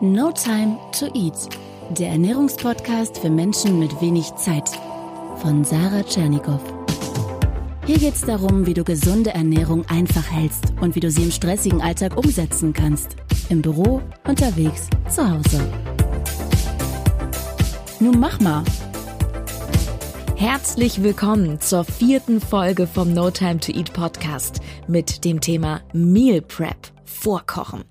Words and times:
No 0.00 0.30
Time 0.30 0.78
to 0.96 1.06
Eat, 1.06 1.48
der 1.90 2.10
Ernährungspodcast 2.10 3.18
für 3.18 3.30
Menschen 3.30 3.80
mit 3.80 4.00
wenig 4.00 4.32
Zeit 4.36 4.68
von 5.38 5.64
Sarah 5.64 6.04
Tschernikow. 6.04 6.60
Hier 7.84 7.98
geht 7.98 8.14
es 8.14 8.20
darum, 8.20 8.64
wie 8.64 8.74
du 8.74 8.84
gesunde 8.84 9.30
Ernährung 9.30 9.84
einfach 9.88 10.30
hältst 10.30 10.66
und 10.80 10.94
wie 10.94 11.00
du 11.00 11.10
sie 11.10 11.24
im 11.24 11.32
stressigen 11.32 11.82
Alltag 11.82 12.16
umsetzen 12.16 12.72
kannst. 12.72 13.16
Im 13.48 13.60
Büro, 13.60 14.00
unterwegs, 14.24 14.86
zu 15.08 15.28
Hause. 15.28 15.68
Nun 17.98 18.20
mach 18.20 18.38
mal! 18.38 18.62
Herzlich 20.36 21.02
willkommen 21.02 21.60
zur 21.60 21.82
vierten 21.82 22.40
Folge 22.40 22.86
vom 22.86 23.12
No 23.12 23.32
Time 23.32 23.58
to 23.58 23.72
Eat 23.72 23.92
Podcast 23.94 24.60
mit 24.86 25.24
dem 25.24 25.40
Thema 25.40 25.80
Meal 25.92 26.40
Prep, 26.40 26.92
Vorkochen. 27.04 27.82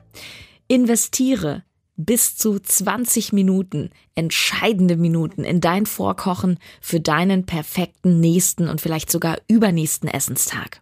Investiere 0.69 1.63
bis 1.97 2.37
zu 2.37 2.59
20 2.59 3.33
Minuten, 3.33 3.89
entscheidende 4.15 4.95
Minuten 4.95 5.43
in 5.43 5.59
dein 5.59 5.85
Vorkochen 5.85 6.59
für 6.79 6.99
deinen 6.99 7.45
perfekten 7.45 8.19
nächsten 8.19 8.69
und 8.69 8.79
vielleicht 8.79 9.11
sogar 9.11 9.37
übernächsten 9.47 10.07
Essenstag. 10.07 10.81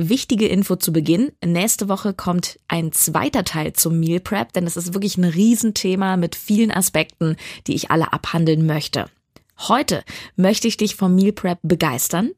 Wichtige 0.00 0.46
Info 0.46 0.76
zu 0.76 0.92
Beginn. 0.92 1.32
Nächste 1.44 1.88
Woche 1.88 2.14
kommt 2.14 2.60
ein 2.68 2.92
zweiter 2.92 3.42
Teil 3.42 3.72
zum 3.72 3.98
Meal 3.98 4.20
Prep, 4.20 4.52
denn 4.52 4.64
es 4.64 4.76
ist 4.76 4.94
wirklich 4.94 5.16
ein 5.18 5.24
Riesenthema 5.24 6.16
mit 6.16 6.36
vielen 6.36 6.70
Aspekten, 6.70 7.36
die 7.66 7.74
ich 7.74 7.90
alle 7.90 8.12
abhandeln 8.12 8.64
möchte. 8.64 9.06
Heute 9.66 10.04
möchte 10.36 10.68
ich 10.68 10.76
dich 10.76 10.94
vom 10.94 11.16
Meal 11.16 11.32
Prep 11.32 11.58
begeistern. 11.64 12.30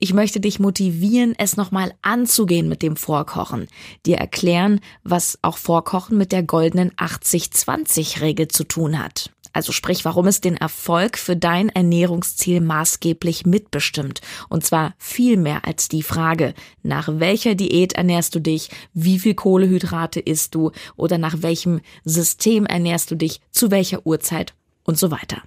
Ich 0.00 0.12
möchte 0.12 0.40
dich 0.40 0.58
motivieren, 0.58 1.34
es 1.38 1.56
nochmal 1.56 1.94
anzugehen 2.02 2.68
mit 2.68 2.82
dem 2.82 2.96
Vorkochen. 2.96 3.68
Dir 4.06 4.18
erklären, 4.18 4.80
was 5.04 5.38
auch 5.42 5.56
Vorkochen 5.56 6.18
mit 6.18 6.32
der 6.32 6.42
goldenen 6.42 6.90
80-20-Regel 6.92 8.48
zu 8.48 8.64
tun 8.64 8.98
hat. 8.98 9.30
Also 9.52 9.70
sprich, 9.70 10.04
warum 10.04 10.26
es 10.26 10.40
den 10.40 10.56
Erfolg 10.56 11.16
für 11.16 11.36
dein 11.36 11.68
Ernährungsziel 11.68 12.60
maßgeblich 12.60 13.46
mitbestimmt. 13.46 14.20
Und 14.48 14.66
zwar 14.66 14.94
viel 14.98 15.36
mehr 15.36 15.64
als 15.64 15.88
die 15.88 16.02
Frage, 16.02 16.54
nach 16.82 17.08
welcher 17.08 17.54
Diät 17.54 17.92
ernährst 17.92 18.34
du 18.34 18.40
dich, 18.40 18.68
wie 18.94 19.20
viel 19.20 19.34
Kohlehydrate 19.34 20.18
isst 20.18 20.56
du 20.56 20.72
oder 20.96 21.18
nach 21.18 21.36
welchem 21.38 21.82
System 22.04 22.66
ernährst 22.66 23.12
du 23.12 23.14
dich, 23.14 23.40
zu 23.52 23.70
welcher 23.70 24.04
Uhrzeit 24.04 24.54
und 24.82 24.98
so 24.98 25.12
weiter. 25.12 25.40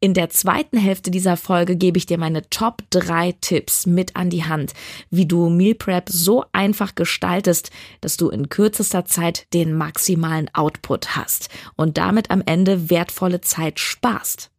In 0.00 0.12
der 0.12 0.28
zweiten 0.28 0.76
Hälfte 0.76 1.10
dieser 1.10 1.36
Folge 1.36 1.76
gebe 1.76 1.96
ich 1.96 2.06
dir 2.06 2.18
meine 2.18 2.48
Top 2.50 2.82
3 2.90 3.32
Tipps 3.40 3.86
mit 3.86 4.16
an 4.16 4.28
die 4.28 4.44
Hand, 4.44 4.74
wie 5.10 5.26
du 5.26 5.48
Meal 5.48 5.74
Prep 5.74 6.08
so 6.10 6.44
einfach 6.52 6.94
gestaltest, 6.94 7.70
dass 8.00 8.16
du 8.16 8.28
in 8.28 8.48
kürzester 8.48 9.06
Zeit 9.06 9.46
den 9.54 9.74
maximalen 9.74 10.50
Output 10.54 11.16
hast 11.16 11.48
und 11.76 11.96
damit 11.96 12.30
am 12.30 12.42
Ende 12.44 12.90
wertvolle 12.90 13.40
Zeit 13.40 13.80
sparst. 13.80 14.50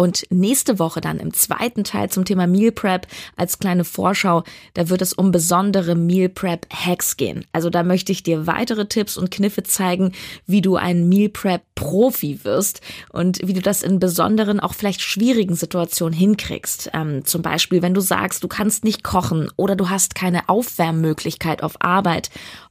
Und 0.00 0.24
nächste 0.30 0.78
Woche 0.78 1.02
dann 1.02 1.18
im 1.18 1.34
zweiten 1.34 1.84
Teil 1.84 2.08
zum 2.08 2.24
Thema 2.24 2.46
Meal 2.46 2.72
Prep 2.72 3.06
als 3.36 3.58
kleine 3.58 3.84
Vorschau, 3.84 4.44
da 4.72 4.88
wird 4.88 5.02
es 5.02 5.12
um 5.12 5.30
besondere 5.30 5.94
Meal 5.94 6.30
Prep 6.30 6.66
Hacks 6.72 7.18
gehen. 7.18 7.44
Also 7.52 7.68
da 7.68 7.82
möchte 7.82 8.10
ich 8.10 8.22
dir 8.22 8.46
weitere 8.46 8.86
Tipps 8.86 9.18
und 9.18 9.30
Kniffe 9.30 9.62
zeigen, 9.62 10.12
wie 10.46 10.62
du 10.62 10.76
ein 10.76 11.10
Meal 11.10 11.28
Prep 11.28 11.60
Profi 11.74 12.44
wirst 12.44 12.80
und 13.12 13.46
wie 13.46 13.52
du 13.52 13.60
das 13.60 13.82
in 13.82 13.98
besonderen, 13.98 14.58
auch 14.58 14.72
vielleicht 14.72 15.02
schwierigen 15.02 15.54
Situationen 15.54 16.18
hinkriegst. 16.18 16.92
Ähm, 16.94 17.26
zum 17.26 17.42
Beispiel, 17.42 17.82
wenn 17.82 17.92
du 17.92 18.00
sagst, 18.00 18.42
du 18.42 18.48
kannst 18.48 18.84
nicht 18.84 19.04
kochen 19.04 19.50
oder 19.56 19.76
du 19.76 19.90
hast 19.90 20.14
keine 20.14 20.48
Aufwärmmöglichkeit 20.48 21.62
auf 21.62 21.74
Arbeit. 21.80 22.30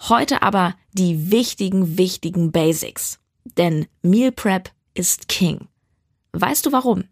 Heute 0.10 0.42
aber 0.42 0.74
die 0.94 1.30
wichtigen, 1.30 1.96
wichtigen 1.96 2.52
Basics. 2.52 3.20
Denn 3.44 3.86
Meal 4.02 4.32
Prep 4.32 4.72
ist 4.96 5.28
King. 5.28 5.68
Weißt 6.32 6.66
du 6.66 6.72
warum? 6.72 7.04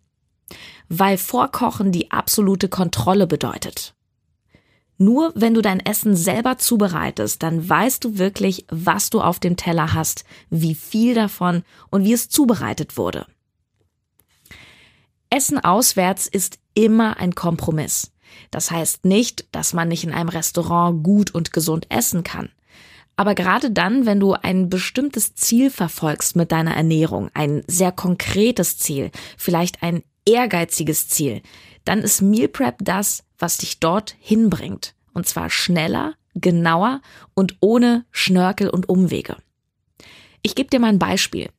Weil 0.90 1.18
Vorkochen 1.18 1.92
die 1.92 2.12
absolute 2.12 2.70
Kontrolle 2.70 3.28
bedeutet. 3.28 3.94
Nur 4.98 5.32
wenn 5.36 5.54
du 5.54 5.62
dein 5.62 5.80
Essen 5.80 6.16
selber 6.16 6.58
zubereitest, 6.58 7.44
dann 7.44 7.68
weißt 7.68 8.04
du 8.04 8.18
wirklich, 8.18 8.66
was 8.70 9.10
du 9.10 9.22
auf 9.22 9.40
dem 9.40 9.56
Teller 9.56 9.94
hast, 9.94 10.24
wie 10.50 10.74
viel 10.74 11.14
davon 11.14 11.64
und 11.92 12.04
wie 12.04 12.14
es 12.14 12.30
zubereitet 12.30 12.98
wurde. 12.98 13.28
Essen 15.30 15.60
auswärts 15.64 16.26
ist 16.26 16.60
immer 16.74 17.18
ein 17.18 17.36
Kompromiss. 17.36 18.12
Das 18.50 18.72
heißt 18.72 19.06
nicht, 19.06 19.48
dass 19.52 19.74
man 19.74 19.88
nicht 19.88 20.04
in 20.04 20.14
einem 20.14 20.30
Restaurant 20.30 21.04
gut 21.04 21.34
und 21.34 21.54
gesund 21.54 21.86
essen 21.90 22.24
kann. 22.24 22.50
Aber 23.16 23.34
gerade 23.34 23.72
dann, 23.72 24.06
wenn 24.06 24.20
du 24.20 24.34
ein 24.34 24.70
bestimmtes 24.70 25.34
Ziel 25.34 25.72
verfolgst 25.72 26.36
mit 26.36 26.52
deiner 26.52 26.76
Ernährung, 26.76 27.30
ein 27.34 27.64
sehr 27.68 27.92
konkretes 27.92 28.78
Ziel, 28.78 29.12
vielleicht 29.38 29.82
ein 29.82 30.04
ehrgeiziges 30.28 31.08
Ziel, 31.10 31.42
dann 31.86 32.00
ist 32.00 32.22
Meal 32.22 32.48
Prep 32.48 32.78
das, 32.82 33.24
was 33.40 33.58
dich 33.58 33.80
dort 33.80 34.16
hinbringt. 34.20 34.94
Und 35.14 35.28
zwar 35.28 35.50
schneller, 35.50 36.14
genauer 36.36 37.02
und 37.34 37.56
ohne 37.60 38.06
Schnörkel 38.12 38.70
und 38.70 38.90
Umwege. 38.90 39.38
Ich 40.44 40.56
gebe 40.56 40.70
dir 40.70 40.80
mal 40.80 40.90
ein 40.90 41.00
Beispiel. 41.00 41.50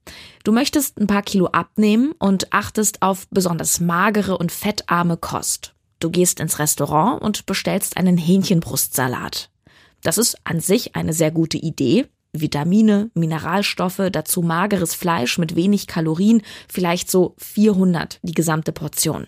Du 0.45 0.53
möchtest 0.53 0.99
ein 0.99 1.07
paar 1.07 1.23
Kilo 1.23 1.47
abnehmen 1.47 2.13
und 2.19 2.53
achtest 2.53 3.03
auf 3.03 3.27
besonders 3.29 3.81
magere 3.81 4.39
und 4.39 4.53
fettarme 4.53 5.17
Kost. 5.17 5.75
Du 6.01 6.11
gehst 6.11 6.41
ins 6.41 6.59
Restaurant 6.59 7.21
und 7.21 7.47
bestellst 7.47 7.97
einen 7.97 8.17
Hähnchenbrustsalat. 8.17 9.51
Das 10.03 10.17
ist 10.17 10.37
an 10.45 10.61
sich 10.61 10.95
eine 10.95 11.13
sehr 11.13 11.33
gute 11.33 11.59
Idee, 11.59 12.07
Vitamine, 12.41 13.11
Mineralstoffe, 13.15 14.03
dazu 14.11 14.43
mageres 14.43 14.95
Fleisch 14.95 15.39
mit 15.39 15.57
wenig 15.57 15.87
Kalorien, 15.87 16.43
vielleicht 16.69 17.11
so 17.11 17.35
400 17.39 18.21
die 18.23 18.33
gesamte 18.33 18.73
Portion. 18.73 19.27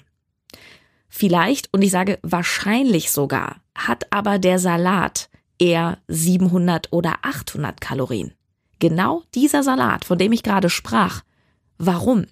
Vielleicht, 1.09 1.69
und 1.73 1.83
ich 1.83 1.91
sage 1.91 2.19
wahrscheinlich 2.23 3.11
sogar, 3.11 3.57
hat 3.75 4.07
aber 4.11 4.39
der 4.39 4.59
Salat 4.59 5.29
eher 5.59 5.99
700 6.09 6.93
oder 6.93 7.17
800 7.23 7.81
Kalorien. 7.81 8.33
Genau 8.79 9.23
dieser 9.35 9.63
Salat, 9.63 10.05
von 10.05 10.19
dem 10.19 10.33
ich 10.33 10.43
gerade 10.43 10.71
sprach. 10.71 11.23
Warum? 11.79 12.27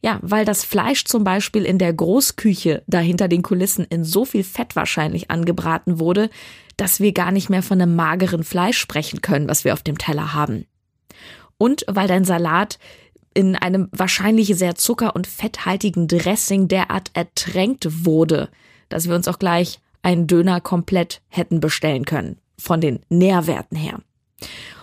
Ja, 0.00 0.18
weil 0.22 0.44
das 0.44 0.64
Fleisch 0.64 1.04
zum 1.04 1.24
Beispiel 1.24 1.64
in 1.64 1.78
der 1.78 1.92
Großküche 1.92 2.82
dahinter 2.86 3.26
den 3.26 3.42
Kulissen 3.42 3.86
in 3.88 4.04
so 4.04 4.24
viel 4.24 4.44
Fett 4.44 4.76
wahrscheinlich 4.76 5.30
angebraten 5.30 5.98
wurde, 5.98 6.30
dass 6.76 7.00
wir 7.00 7.12
gar 7.12 7.30
nicht 7.30 7.50
mehr 7.50 7.62
von 7.62 7.80
einem 7.80 7.96
mageren 7.96 8.44
Fleisch 8.44 8.78
sprechen 8.78 9.20
können, 9.22 9.48
was 9.48 9.64
wir 9.64 9.72
auf 9.72 9.82
dem 9.82 9.98
Teller 9.98 10.34
haben. 10.34 10.66
Und 11.58 11.84
weil 11.88 12.08
dein 12.08 12.24
Salat 12.24 12.78
in 13.34 13.56
einem 13.56 13.88
wahrscheinlich 13.92 14.56
sehr 14.56 14.76
zucker- 14.76 15.14
und 15.14 15.26
fetthaltigen 15.26 16.08
Dressing 16.08 16.68
derart 16.68 17.10
ertränkt 17.14 18.04
wurde, 18.04 18.48
dass 18.88 19.08
wir 19.08 19.14
uns 19.14 19.28
auch 19.28 19.38
gleich 19.38 19.80
einen 20.02 20.26
Döner 20.26 20.60
komplett 20.60 21.20
hätten 21.28 21.60
bestellen 21.60 22.04
können, 22.04 22.38
von 22.58 22.80
den 22.80 23.00
Nährwerten 23.08 23.76
her. 23.76 24.00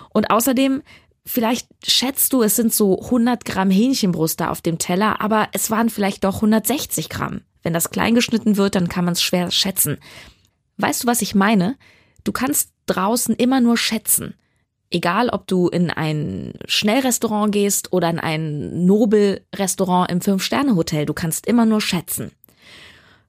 Und 0.10 0.32
außerdem, 0.32 0.82
vielleicht 1.26 1.68
schätzt 1.88 2.34
du, 2.34 2.44
es 2.44 2.56
sind 2.56 2.74
so 2.74 3.00
100 3.02 3.46
Gramm 3.46 3.70
Hähnchenbrust 3.70 4.42
da 4.42 4.50
auf 4.50 4.62
dem 4.62 4.80
Teller, 4.80 5.22
aber 5.22 5.48
es 5.54 5.72
waren 5.72 5.90
vielleicht 5.90 6.24
doch 6.24 6.36
160 6.36 7.10
Gramm. 7.10 7.42
Wenn 7.64 7.74
das 7.74 7.92
klein 7.92 8.16
geschnitten 8.16 8.58
wird, 8.58 8.76
dann 8.76 8.90
kann 8.90 9.06
man 9.06 9.14
es 9.14 9.22
schwer 9.22 9.52
schätzen. 9.52 9.98
Weißt 10.82 11.04
du, 11.04 11.08
was 11.08 11.22
ich 11.22 11.36
meine? 11.36 11.78
Du 12.24 12.32
kannst 12.32 12.72
draußen 12.88 13.36
immer 13.36 13.62
nur 13.62 13.78
schätzen. 13.78 14.34
Egal, 14.90 15.30
ob 15.30 15.48
du 15.48 15.70
in 15.70 15.90
ein 15.90 16.54
Schnellrestaurant 16.66 17.52
gehst 17.54 17.94
oder 17.94 18.10
in 18.10 18.20
ein 18.20 18.86
Nobelrestaurant 18.86 20.12
im 20.12 20.22
Fünf-Sterne-Hotel, 20.22 21.06
du 21.06 21.14
kannst 21.14 21.46
immer 21.46 21.66
nur 21.66 21.80
schätzen. 21.80 22.32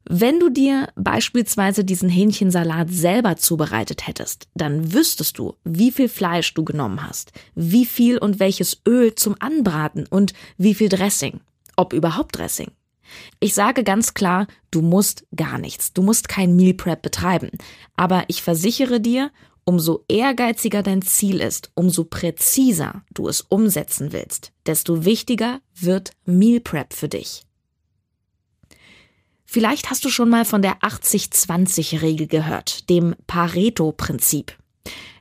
Wenn 0.04 0.40
du 0.40 0.48
dir 0.48 0.88
beispielsweise 0.96 1.84
diesen 1.84 2.08
Hähnchensalat 2.08 2.90
selber 2.90 3.36
zubereitet 3.36 4.08
hättest, 4.08 4.48
dann 4.54 4.92
wüsstest 4.92 5.38
du, 5.38 5.54
wie 5.62 5.92
viel 5.92 6.08
Fleisch 6.08 6.52
du 6.54 6.64
genommen 6.64 7.06
hast, 7.06 7.32
wie 7.54 7.86
viel 7.86 8.18
und 8.18 8.40
welches 8.40 8.82
Öl 8.88 9.14
zum 9.14 9.36
Anbraten 9.38 10.06
und 10.10 10.32
wie 10.58 10.74
viel 10.74 10.88
Dressing, 10.88 11.40
ob 11.76 11.92
überhaupt 11.92 12.36
Dressing. 12.36 12.72
Ich 13.40 13.54
sage 13.54 13.84
ganz 13.84 14.14
klar, 14.14 14.46
du 14.70 14.82
musst 14.82 15.26
gar 15.34 15.58
nichts. 15.58 15.92
Du 15.92 16.02
musst 16.02 16.28
kein 16.28 16.56
Meal 16.56 16.74
Prep 16.74 17.02
betreiben. 17.02 17.50
Aber 17.96 18.24
ich 18.28 18.42
versichere 18.42 19.00
dir, 19.00 19.30
umso 19.64 20.04
ehrgeiziger 20.08 20.82
dein 20.82 21.02
Ziel 21.02 21.40
ist, 21.40 21.70
umso 21.74 22.04
präziser 22.04 23.04
du 23.14 23.28
es 23.28 23.42
umsetzen 23.42 24.12
willst, 24.12 24.52
desto 24.66 25.04
wichtiger 25.04 25.60
wird 25.74 26.10
Meal 26.24 26.60
Prep 26.60 26.92
für 26.92 27.08
dich. 27.08 27.44
Vielleicht 29.44 29.90
hast 29.90 30.04
du 30.04 30.08
schon 30.08 30.30
mal 30.30 30.46
von 30.46 30.62
der 30.62 30.78
80-20-Regel 30.78 32.26
gehört, 32.26 32.88
dem 32.88 33.14
Pareto-Prinzip. 33.26 34.56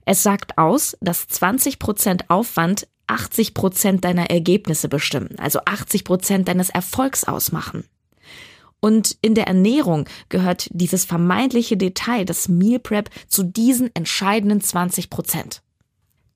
Es 0.06 0.24
sagt 0.24 0.58
aus, 0.58 0.98
dass 1.02 1.28
20% 1.28 2.30
Aufwand 2.30 2.88
80 3.08 3.54
Prozent 3.54 4.06
deiner 4.06 4.30
Ergebnisse 4.30 4.88
bestimmen, 4.88 5.36
also 5.38 5.60
80 5.66 6.04
Prozent 6.04 6.48
deines 6.48 6.70
Erfolgs 6.70 7.24
ausmachen. 7.24 7.86
Und 8.80 9.18
in 9.22 9.36
der 9.36 9.48
Ernährung 9.48 10.06
gehört 10.30 10.68
dieses 10.72 11.06
vermeintliche 11.06 11.78
Detail, 11.78 12.26
das 12.26 12.50
Meal 12.50 12.80
Prep, 12.80 13.10
zu 13.28 13.44
diesen 13.44 13.96
entscheidenden 13.96 14.60
20 14.60 15.10
Prozent. 15.10 15.62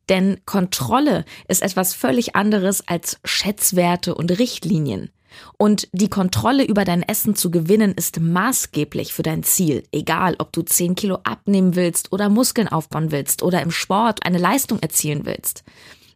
Denn 0.09 0.39
Kontrolle 0.45 1.25
ist 1.47 1.63
etwas 1.63 1.95
völlig 1.95 2.35
anderes 2.35 2.88
als 2.88 3.17
Schätzwerte 3.25 4.13
und 4.13 4.38
Richtlinien. 4.38 5.09
Und 5.57 5.89
die 5.91 6.09
Kontrolle 6.09 6.63
über 6.63 6.85
dein 6.85 7.01
Essen 7.03 7.35
zu 7.35 7.51
gewinnen 7.51 7.94
ist 7.94 8.19
maßgeblich 8.19 9.13
für 9.13 9.23
dein 9.23 9.44
Ziel, 9.44 9.83
egal 9.91 10.35
ob 10.38 10.53
du 10.53 10.62
10 10.62 10.95
Kilo 10.95 11.15
abnehmen 11.23 11.75
willst 11.75 12.13
oder 12.13 12.29
Muskeln 12.29 12.67
aufbauen 12.67 13.12
willst 13.12 13.44
oder 13.44 13.62
im 13.62 13.71
Sport 13.71 14.25
eine 14.25 14.38
Leistung 14.38 14.79
erzielen 14.79 15.25
willst. 15.25 15.63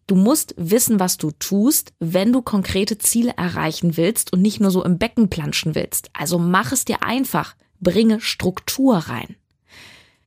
Du 0.09 0.15
musst 0.15 0.55
wissen, 0.57 0.99
was 0.99 1.17
du 1.17 1.29
tust, 1.29 1.93
wenn 1.99 2.33
du 2.33 2.41
konkrete 2.41 2.97
Ziele 2.97 3.33
erreichen 3.37 3.95
willst 3.95 4.33
und 4.33 4.41
nicht 4.41 4.59
nur 4.59 4.71
so 4.71 4.83
im 4.83 4.97
Becken 4.97 5.29
planschen 5.29 5.75
willst. 5.75 6.09
Also 6.13 6.39
mach 6.39 6.71
es 6.71 6.83
dir 6.83 7.03
einfach, 7.03 7.55
bringe 7.79 8.19
Struktur 8.19 8.97
rein. 8.97 9.35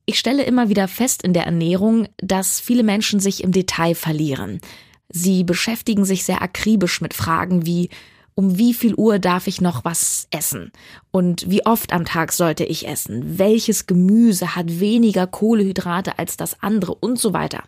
Ich 0.05 0.17
stelle 0.17 0.43
immer 0.43 0.69
wieder 0.69 0.87
fest 0.87 1.21
in 1.21 1.33
der 1.33 1.45
Ernährung, 1.45 2.07
dass 2.15 2.61
viele 2.61 2.83
Menschen 2.83 3.19
sich 3.19 3.43
im 3.43 3.51
Detail 3.51 3.93
verlieren. 3.93 4.61
Sie 5.09 5.43
beschäftigen 5.43 6.05
sich 6.05 6.23
sehr 6.23 6.41
akribisch 6.41 7.01
mit 7.01 7.13
Fragen 7.13 7.65
wie, 7.65 7.89
um 8.35 8.57
wie 8.57 8.73
viel 8.73 8.95
Uhr 8.95 9.19
darf 9.19 9.47
ich 9.47 9.59
noch 9.59 9.83
was 9.83 10.29
essen? 10.31 10.71
Und 11.11 11.49
wie 11.49 11.65
oft 11.65 11.91
am 11.91 12.05
Tag 12.05 12.31
sollte 12.31 12.63
ich 12.63 12.87
essen? 12.87 13.37
Welches 13.37 13.85
Gemüse 13.85 14.55
hat 14.55 14.79
weniger 14.79 15.27
Kohlehydrate 15.27 16.17
als 16.19 16.37
das 16.37 16.63
andere 16.63 16.95
und 16.95 17.19
so 17.19 17.33
weiter? 17.33 17.63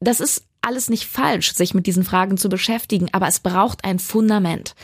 Das 0.00 0.18
ist 0.18 0.47
alles 0.68 0.90
nicht 0.90 1.06
falsch, 1.06 1.54
sich 1.54 1.72
mit 1.72 1.86
diesen 1.86 2.04
Fragen 2.04 2.36
zu 2.36 2.50
beschäftigen, 2.50 3.08
aber 3.12 3.26
es 3.26 3.40
braucht 3.40 3.84
ein 3.84 3.98
Fundament. 3.98 4.74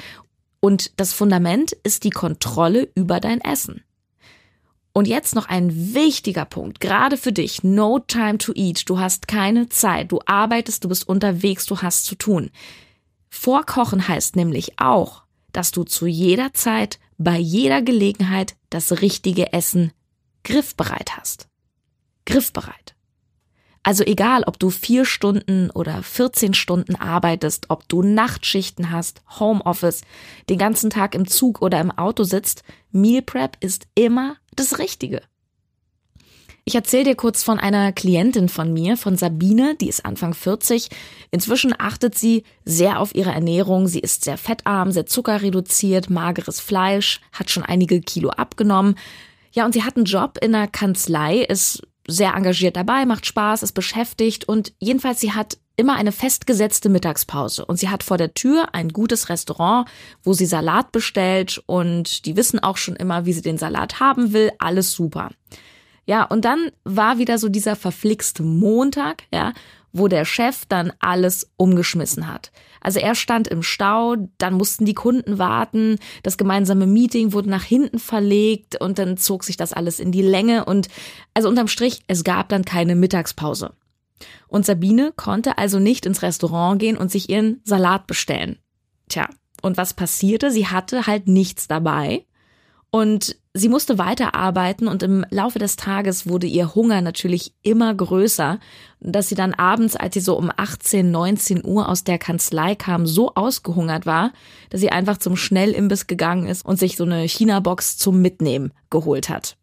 Und 0.61 0.99
das 0.99 1.13
Fundament 1.13 1.73
ist 1.83 2.05
die 2.05 2.11
Kontrolle 2.11 2.89
über 2.95 3.21
dein 3.21 3.43
Essen. 3.43 3.85
Und 4.95 5.07
jetzt 5.07 5.35
noch 5.35 5.47
ein 5.47 5.95
wichtiger 5.95 6.47
Punkt, 6.47 6.81
gerade 6.81 7.19
für 7.19 7.33
dich. 7.33 7.63
No 7.63 7.99
time 7.99 8.39
to 8.39 8.53
eat. 8.55 8.89
Du 8.89 8.99
hast 8.99 9.29
keine 9.29 9.69
Zeit. 9.69 10.11
Du 10.11 10.21
arbeitest, 10.25 10.85
du 10.85 10.89
bist 10.89 11.07
unterwegs, 11.07 11.67
du 11.67 11.83
hast 11.83 12.07
zu 12.07 12.15
tun. 12.15 12.51
Vorkochen 13.29 14.09
heißt 14.09 14.37
nämlich 14.37 14.79
auch, 14.79 15.25
dass 15.53 15.71
du 15.71 15.85
zu 15.85 16.07
jeder 16.07 16.55
Zeit, 16.55 16.99
bei 17.19 17.37
jeder 17.37 17.83
Gelegenheit 17.83 18.57
das 18.71 19.03
richtige 19.03 19.53
Essen 19.53 19.93
griffbereit 20.45 21.19
hast. 21.19 21.49
Griffbereit. 22.25 22.94
Also 23.85 24.03
egal, 24.03 24.45
ob 24.47 24.59
du 24.59 24.71
vier 24.71 25.05
Stunden 25.05 25.71
oder 25.71 26.03
14 26.03 26.55
Stunden 26.55 26.97
arbeitest, 26.97 27.67
ob 27.69 27.87
du 27.87 28.03
Nachtschichten 28.03 28.91
hast, 28.91 29.23
Homeoffice, 29.39 30.01
den 30.49 30.57
ganzen 30.57 30.89
Tag 30.89 31.15
im 31.15 31.29
Zug 31.29 31.61
oder 31.61 31.81
im 31.81 31.91
Auto 31.91 32.25
sitzt, 32.25 32.65
Meal 32.91 33.21
Prep 33.21 33.59
ist 33.61 33.87
immer 33.95 34.37
das 34.57 34.79
Richtige. 34.79 35.21
Ich 36.65 36.75
erzähle 36.75 37.05
dir 37.05 37.15
kurz 37.15 37.43
von 37.43 37.59
einer 37.59 37.93
Klientin 37.93 38.49
von 38.49 38.73
mir, 38.73 38.97
von 38.97 39.19
Sabine, 39.19 39.75
die 39.75 39.91
ist 39.91 40.07
Anfang 40.07 40.33
40. 40.33 40.89
Inzwischen 41.31 41.75
achtet 41.79 42.17
sie 42.17 42.45
sehr 42.65 43.01
auf 43.01 43.15
ihre 43.15 43.33
Ernährung. 43.33 43.87
Sie 43.87 44.01
ist 44.01 44.25
sehr 44.25 44.39
fettarm, 44.39 44.91
sehr 44.93 45.05
zuckerreduziert, 45.05 46.09
mageres 46.09 46.61
Fleisch, 46.61 47.21
hat 47.33 47.51
schon 47.51 47.65
einige 47.65 48.01
Kilo 48.01 48.31
abgenommen. 48.31 48.97
Ja, 49.53 49.67
und 49.67 49.75
sie 49.75 49.83
hat 49.83 49.97
einen 49.97 50.07
Job 50.07 50.39
in 50.41 50.55
einer 50.55 50.67
Kanzlei, 50.67 51.41
ist 51.41 51.83
sehr 52.07 52.35
engagiert 52.35 52.77
dabei, 52.77 53.07
macht 53.07 53.27
Spaß, 53.27 53.63
ist 53.63 53.73
beschäftigt 53.73 54.47
und 54.47 54.73
jedenfalls 54.79 55.21
sie 55.21 55.33
hat 55.33 55.59
immer 55.77 55.97
eine 55.97 56.13
festgesetzte 56.13 56.89
Mittagspause. 56.89 57.65
Und 57.65 57.79
sie 57.79 57.89
hat 57.89 58.03
vor 58.03 58.17
der 58.17 58.35
Tür 58.35 58.75
ein 58.75 58.91
gutes 58.91 59.29
Restaurant, 59.29 59.89
wo 60.23 60.33
sie 60.33 60.47
Salat 60.47 60.93
bestellt 60.93 61.63
und 61.67 62.27
die 62.27 62.37
wissen 62.37 62.61
auch 62.61 62.77
schon 62.77 62.97
immer, 62.97 63.27
wie 63.27 63.33
sie 63.33 63.43
den 63.43 63.59
Salat 63.59 64.01
haben 64.01 64.33
will, 64.33 64.53
alles 64.59 64.93
super. 64.93 65.31
Ja, 66.07 66.25
und 66.25 66.45
dann 66.45 66.71
war 66.85 67.19
wieder 67.19 67.39
so 67.39 67.49
dieser 67.49 67.77
verflixte 67.77 68.43
Montag, 68.43 69.25
ja, 69.33 69.53
wo 69.95 70.09
der 70.09 70.27
Chef 70.27 70.67
dann 70.67 70.93
alles 70.99 71.51
umgeschmissen 71.57 72.27
hat. 72.27 72.53
Also 72.81 72.99
er 72.99 73.15
stand 73.15 73.49
im 73.49 73.63
Stau, 73.63 74.17
dann 74.37 74.55
mussten 74.55 74.85
die 74.85 74.93
Kunden 74.93 75.39
warten, 75.39 75.99
das 76.23 76.37
gemeinsame 76.37 76.87
Meeting 76.87 77.33
wurde 77.33 77.49
nach 77.49 77.63
hinten 77.63 77.99
verlegt 77.99 78.79
und 78.81 78.99
dann 78.99 79.17
zog 79.17 79.45
sich 79.45 79.57
das 79.57 79.73
alles 79.73 80.01
in 80.01 80.13
die 80.13 80.23
Länge 80.23 80.67
und 80.67 80.89
also 81.33 81.49
unterm 81.49 81.69
Strich, 81.69 82.03
es 82.09 82.25
gab 82.25 82.51
dann 82.51 82.65
keine 82.65 82.97
Mittagspause. 82.97 83.73
Und 84.49 84.67
Sabine 84.67 85.13
konnte 85.17 85.59
also 85.59 85.79
nicht 85.79 86.07
ins 86.07 86.23
Restaurant 86.23 86.81
gehen 86.81 86.97
und 86.97 87.11
sich 87.11 87.31
ihren 87.31 87.61
Salat 87.65 88.07
bestellen. 88.07 88.59
Tja, 89.09 89.29
und 89.63 89.77
was 89.77 89.95
passierte? 89.95 90.51
Sie 90.51 90.67
hatte 90.67 91.07
halt 91.07 91.29
nichts 91.29 91.69
dabei 91.69 92.27
und 92.95 93.35
sie 93.55 93.69
musste 93.69 93.99
weiterarbeiten 93.99 94.87
und 94.87 95.03
im 95.03 95.27
Laufe 95.29 95.59
des 95.59 95.75
Tages 95.75 96.29
wurde 96.29 96.47
ihr 96.47 96.77
Hunger 96.77 97.01
natürlich 97.01 97.53
immer 97.61 97.93
größer, 97.93 98.61
dass 99.01 99.29
sie 99.29 99.35
dann 99.35 99.53
abends, 99.53 99.97
als 99.97 100.15
sie 100.15 100.21
so 100.21 100.39
um 100.39 100.53
18, 100.57 101.11
19 101.11 101.65
Uhr 101.65 101.89
aus 101.89 102.05
der 102.05 102.19
Kanzlei 102.19 102.77
kam, 102.77 103.05
so 103.05 103.35
ausgehungert 103.35 104.07
war, 104.07 104.31
dass 104.71 104.81
sie 104.81 104.93
einfach 104.93 105.17
zum 105.17 105.35
Schnellimbiss 105.35 106.07
gegangen 106.07 106.47
ist 106.47 106.65
und 106.65 106.79
sich 106.79 106.97
so 106.97 107.03
eine 107.03 107.27
China-Box 107.27 107.97
zum 107.97 108.23
Mitnehmen 108.23 108.73
geholt 108.91 109.29
hat 109.29 109.57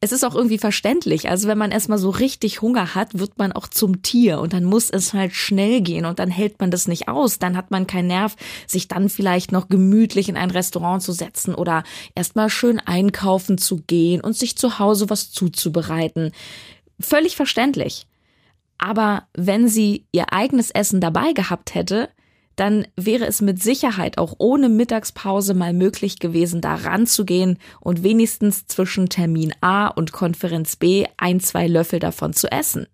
es 0.00 0.12
ist 0.12 0.24
auch 0.24 0.34
irgendwie 0.34 0.58
verständlich. 0.58 1.28
Also 1.28 1.48
wenn 1.48 1.58
man 1.58 1.72
erstmal 1.72 1.98
so 1.98 2.10
richtig 2.10 2.62
Hunger 2.62 2.94
hat, 2.94 3.18
wird 3.18 3.36
man 3.38 3.52
auch 3.52 3.66
zum 3.66 4.02
Tier 4.02 4.38
und 4.38 4.52
dann 4.52 4.64
muss 4.64 4.90
es 4.90 5.12
halt 5.12 5.32
schnell 5.32 5.80
gehen 5.80 6.04
und 6.04 6.18
dann 6.18 6.30
hält 6.30 6.60
man 6.60 6.70
das 6.70 6.86
nicht 6.86 7.08
aus. 7.08 7.38
Dann 7.38 7.56
hat 7.56 7.70
man 7.70 7.86
keinen 7.86 8.08
Nerv, 8.08 8.36
sich 8.66 8.86
dann 8.86 9.08
vielleicht 9.08 9.50
noch 9.50 9.68
gemütlich 9.68 10.28
in 10.28 10.36
ein 10.36 10.50
Restaurant 10.50 11.02
zu 11.02 11.12
setzen 11.12 11.54
oder 11.54 11.82
erstmal 12.14 12.48
schön 12.48 12.78
einkaufen 12.78 13.58
zu 13.58 13.82
gehen 13.86 14.20
und 14.20 14.36
sich 14.36 14.56
zu 14.56 14.78
Hause 14.78 15.10
was 15.10 15.32
zuzubereiten. 15.32 16.32
Völlig 17.00 17.34
verständlich. 17.34 18.06
Aber 18.78 19.24
wenn 19.34 19.68
sie 19.68 20.06
ihr 20.12 20.32
eigenes 20.32 20.70
Essen 20.70 21.00
dabei 21.00 21.32
gehabt 21.32 21.74
hätte, 21.74 22.08
dann 22.58 22.88
wäre 22.96 23.24
es 23.24 23.40
mit 23.40 23.62
Sicherheit 23.62 24.18
auch 24.18 24.34
ohne 24.38 24.68
Mittagspause 24.68 25.54
mal 25.54 25.72
möglich 25.72 26.18
gewesen, 26.18 26.60
da 26.60 26.74
ranzugehen 26.74 27.58
und 27.80 28.02
wenigstens 28.02 28.66
zwischen 28.66 29.08
Termin 29.08 29.54
A 29.60 29.86
und 29.86 30.10
Konferenz 30.10 30.74
B 30.74 31.06
ein, 31.16 31.38
zwei 31.38 31.68
Löffel 31.68 32.00
davon 32.00 32.32
zu 32.32 32.50
essen. 32.50 32.88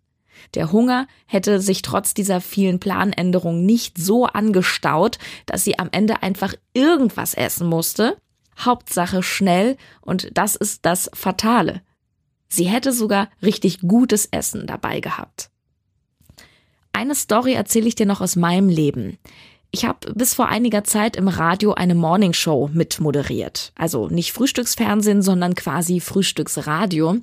Der 0.53 0.71
Hunger 0.71 1.07
hätte 1.27 1.61
sich 1.63 1.81
trotz 1.81 2.13
dieser 2.13 2.43
vielen 2.43 2.79
Planänderungen 2.79 3.65
nicht 3.65 3.97
so 3.97 4.27
angestaut, 4.27 5.19
dass 5.47 5.65
sie 5.65 5.79
am 5.79 5.89
Ende 5.93 6.23
einfach 6.23 6.55
irgendwas 6.75 7.33
essen 7.33 7.67
musste. 7.67 8.19
Hauptsache 8.59 9.23
schnell 9.23 9.79
und 10.03 10.29
das 10.35 10.57
ist 10.57 10.85
das 10.85 11.11
Fatale. 11.15 11.81
Sie 12.49 12.67
hätte 12.67 12.93
sogar 12.93 13.31
richtig 13.43 13.81
gutes 13.81 14.27
Essen 14.27 14.67
dabei 14.67 15.01
gehabt. 15.01 15.51
Eine 16.93 17.17
Story 17.17 17.55
erzähle 17.55 17.89
ich 17.89 17.97
dir 17.97 18.07
noch 18.07 18.21
aus 18.21 18.37
meinem 18.37 18.69
Leben. 18.69 19.19
Ich 19.75 19.85
habe 19.85 20.13
bis 20.15 20.35
vor 20.35 20.47
einiger 20.47 20.85
Zeit 20.85 21.17
im 21.17 21.27
Radio 21.27 21.75
eine 21.75 21.97
Morningshow 21.97 22.71
mitmoderiert. 22.73 23.73
Also 23.75 24.07
nicht 24.07 24.33
Frühstücksfernsehen, 24.33 25.21
sondern 25.21 25.57
quasi 25.57 25.99
Frühstücksradio. 25.99 27.17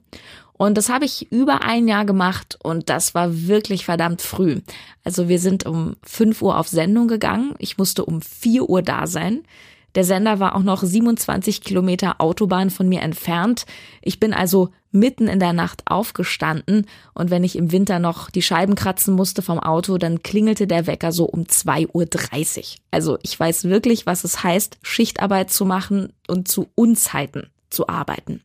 Und 0.51 0.77
das 0.77 0.89
habe 0.89 1.05
ich 1.05 1.31
über 1.31 1.63
ein 1.63 1.87
Jahr 1.87 2.03
gemacht 2.03 2.59
und 2.61 2.89
das 2.89 3.15
war 3.15 3.47
wirklich 3.47 3.85
verdammt 3.85 4.21
früh. 4.21 4.59
Also 5.05 5.29
wir 5.29 5.39
sind 5.39 5.65
um 5.65 5.95
5 6.03 6.41
Uhr 6.41 6.59
auf 6.59 6.67
Sendung 6.67 7.07
gegangen. 7.07 7.55
Ich 7.57 7.77
musste 7.77 8.03
um 8.03 8.21
4 8.21 8.69
Uhr 8.69 8.81
da 8.81 9.07
sein. 9.07 9.43
Der 9.95 10.03
Sender 10.03 10.39
war 10.39 10.55
auch 10.55 10.63
noch 10.63 10.83
27 10.83 11.61
Kilometer 11.61 12.15
Autobahn 12.19 12.69
von 12.69 12.87
mir 12.87 13.01
entfernt. 13.01 13.65
Ich 14.01 14.19
bin 14.19 14.33
also 14.33 14.69
mitten 14.91 15.27
in 15.27 15.39
der 15.39 15.53
Nacht 15.53 15.83
aufgestanden 15.85 16.85
und 17.13 17.29
wenn 17.29 17.43
ich 17.43 17.57
im 17.57 17.71
Winter 17.71 17.99
noch 17.99 18.29
die 18.29 18.41
Scheiben 18.41 18.75
kratzen 18.75 19.15
musste 19.15 19.41
vom 19.41 19.59
Auto, 19.59 19.97
dann 19.97 20.21
klingelte 20.21 20.67
der 20.67 20.87
Wecker 20.87 21.11
so 21.11 21.25
um 21.25 21.43
2.30 21.43 22.57
Uhr. 22.57 22.63
Also 22.91 23.17
ich 23.23 23.39
weiß 23.39 23.65
wirklich, 23.65 24.05
was 24.05 24.23
es 24.23 24.43
heißt, 24.43 24.79
Schichtarbeit 24.81 25.51
zu 25.51 25.65
machen 25.65 26.13
und 26.27 26.47
zu 26.47 26.69
Unzeiten 26.75 27.49
zu 27.69 27.87
arbeiten. 27.87 28.41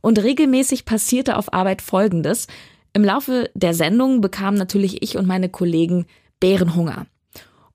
Und 0.00 0.22
regelmäßig 0.22 0.84
passierte 0.84 1.36
auf 1.36 1.52
Arbeit 1.52 1.80
Folgendes. 1.80 2.46
Im 2.92 3.04
Laufe 3.04 3.50
der 3.54 3.74
Sendung 3.74 4.20
bekamen 4.20 4.58
natürlich 4.58 5.02
ich 5.02 5.16
und 5.16 5.26
meine 5.26 5.48
Kollegen 5.48 6.06
Bärenhunger. 6.40 7.06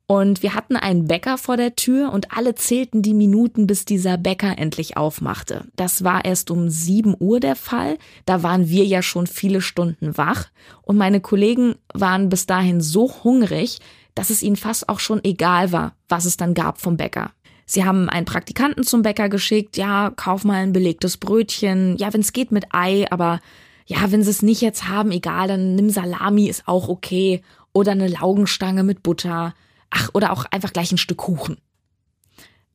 Und 0.09 0.41
wir 0.41 0.53
hatten 0.53 0.77
einen 0.77 1.05
Bäcker 1.05 1.37
vor 1.37 1.57
der 1.57 1.75
Tür 1.75 2.13
und 2.13 2.31
alle 2.31 2.55
zählten 2.55 3.01
die 3.01 3.13
Minuten, 3.13 3.67
bis 3.67 3.83
dieser 3.83 4.17
Bäcker 4.17 4.57
endlich 4.57 4.95
aufmachte. 4.95 5.65
Das 5.75 6.05
war 6.05 6.23
erst 6.23 6.49
um 6.49 6.69
7 6.69 7.13
Uhr 7.19 7.41
der 7.41 7.57
Fall. 7.57 7.97
Da 8.25 8.41
waren 8.41 8.69
wir 8.69 8.85
ja 8.85 9.01
schon 9.01 9.27
viele 9.27 9.59
Stunden 9.59 10.17
wach. 10.17 10.45
Und 10.81 10.95
meine 10.95 11.19
Kollegen 11.19 11.75
waren 11.93 12.29
bis 12.29 12.45
dahin 12.45 12.79
so 12.79 13.11
hungrig, 13.25 13.79
dass 14.15 14.29
es 14.29 14.41
ihnen 14.41 14.55
fast 14.55 14.87
auch 14.87 15.01
schon 15.01 15.21
egal 15.25 15.73
war, 15.73 15.93
was 16.07 16.23
es 16.23 16.37
dann 16.37 16.53
gab 16.53 16.79
vom 16.79 16.95
Bäcker. 16.95 17.31
Sie 17.65 17.83
haben 17.83 18.07
einen 18.07 18.25
Praktikanten 18.25 18.85
zum 18.85 19.01
Bäcker 19.01 19.27
geschickt, 19.27 19.75
ja, 19.75 20.13
kauf 20.15 20.45
mal 20.45 20.63
ein 20.63 20.71
belegtes 20.71 21.17
Brötchen, 21.17 21.97
ja, 21.97 22.13
wenn 22.13 22.21
es 22.21 22.31
geht 22.31 22.53
mit 22.53 22.67
Ei, 22.71 23.05
aber 23.11 23.41
ja, 23.85 24.09
wenn 24.09 24.23
sie 24.23 24.29
es 24.29 24.41
nicht 24.41 24.61
jetzt 24.61 24.87
haben, 24.87 25.11
egal, 25.11 25.49
dann 25.49 25.75
nimm 25.75 25.89
Salami, 25.89 26.47
ist 26.47 26.65
auch 26.65 26.87
okay. 26.87 27.41
Oder 27.73 27.91
eine 27.91 28.07
Laugenstange 28.07 28.83
mit 28.83 29.03
Butter. 29.03 29.53
Ach, 29.89 30.09
oder 30.13 30.31
auch 30.31 30.45
einfach 30.51 30.73
gleich 30.73 30.91
ein 30.91 30.97
Stück 30.97 31.17
Kuchen. 31.17 31.57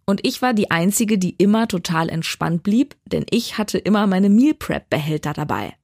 Und 0.05 0.27
ich 0.27 0.43
war 0.43 0.53
die 0.53 0.71
Einzige, 0.71 1.19
die 1.19 1.37
immer 1.37 1.69
total 1.69 2.09
entspannt 2.09 2.63
blieb, 2.63 2.97
denn 3.07 3.25
ich 3.31 3.59
hatte 3.59 3.79
immer 3.79 4.07
meine 4.07 4.29
Meal 4.29 4.55
Prep 4.55 4.91
Behälter 4.91 5.33
dabei. 5.33 5.75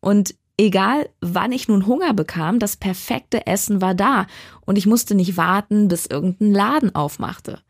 Und 0.00 0.34
Egal, 0.56 1.08
wann 1.20 1.50
ich 1.50 1.66
nun 1.66 1.86
Hunger 1.86 2.14
bekam, 2.14 2.60
das 2.60 2.76
perfekte 2.76 3.46
Essen 3.46 3.80
war 3.80 3.94
da 3.94 4.28
und 4.64 4.78
ich 4.78 4.86
musste 4.86 5.16
nicht 5.16 5.36
warten, 5.36 5.88
bis 5.88 6.06
irgendein 6.06 6.52
Laden 6.52 6.94
aufmachte. 6.94 7.60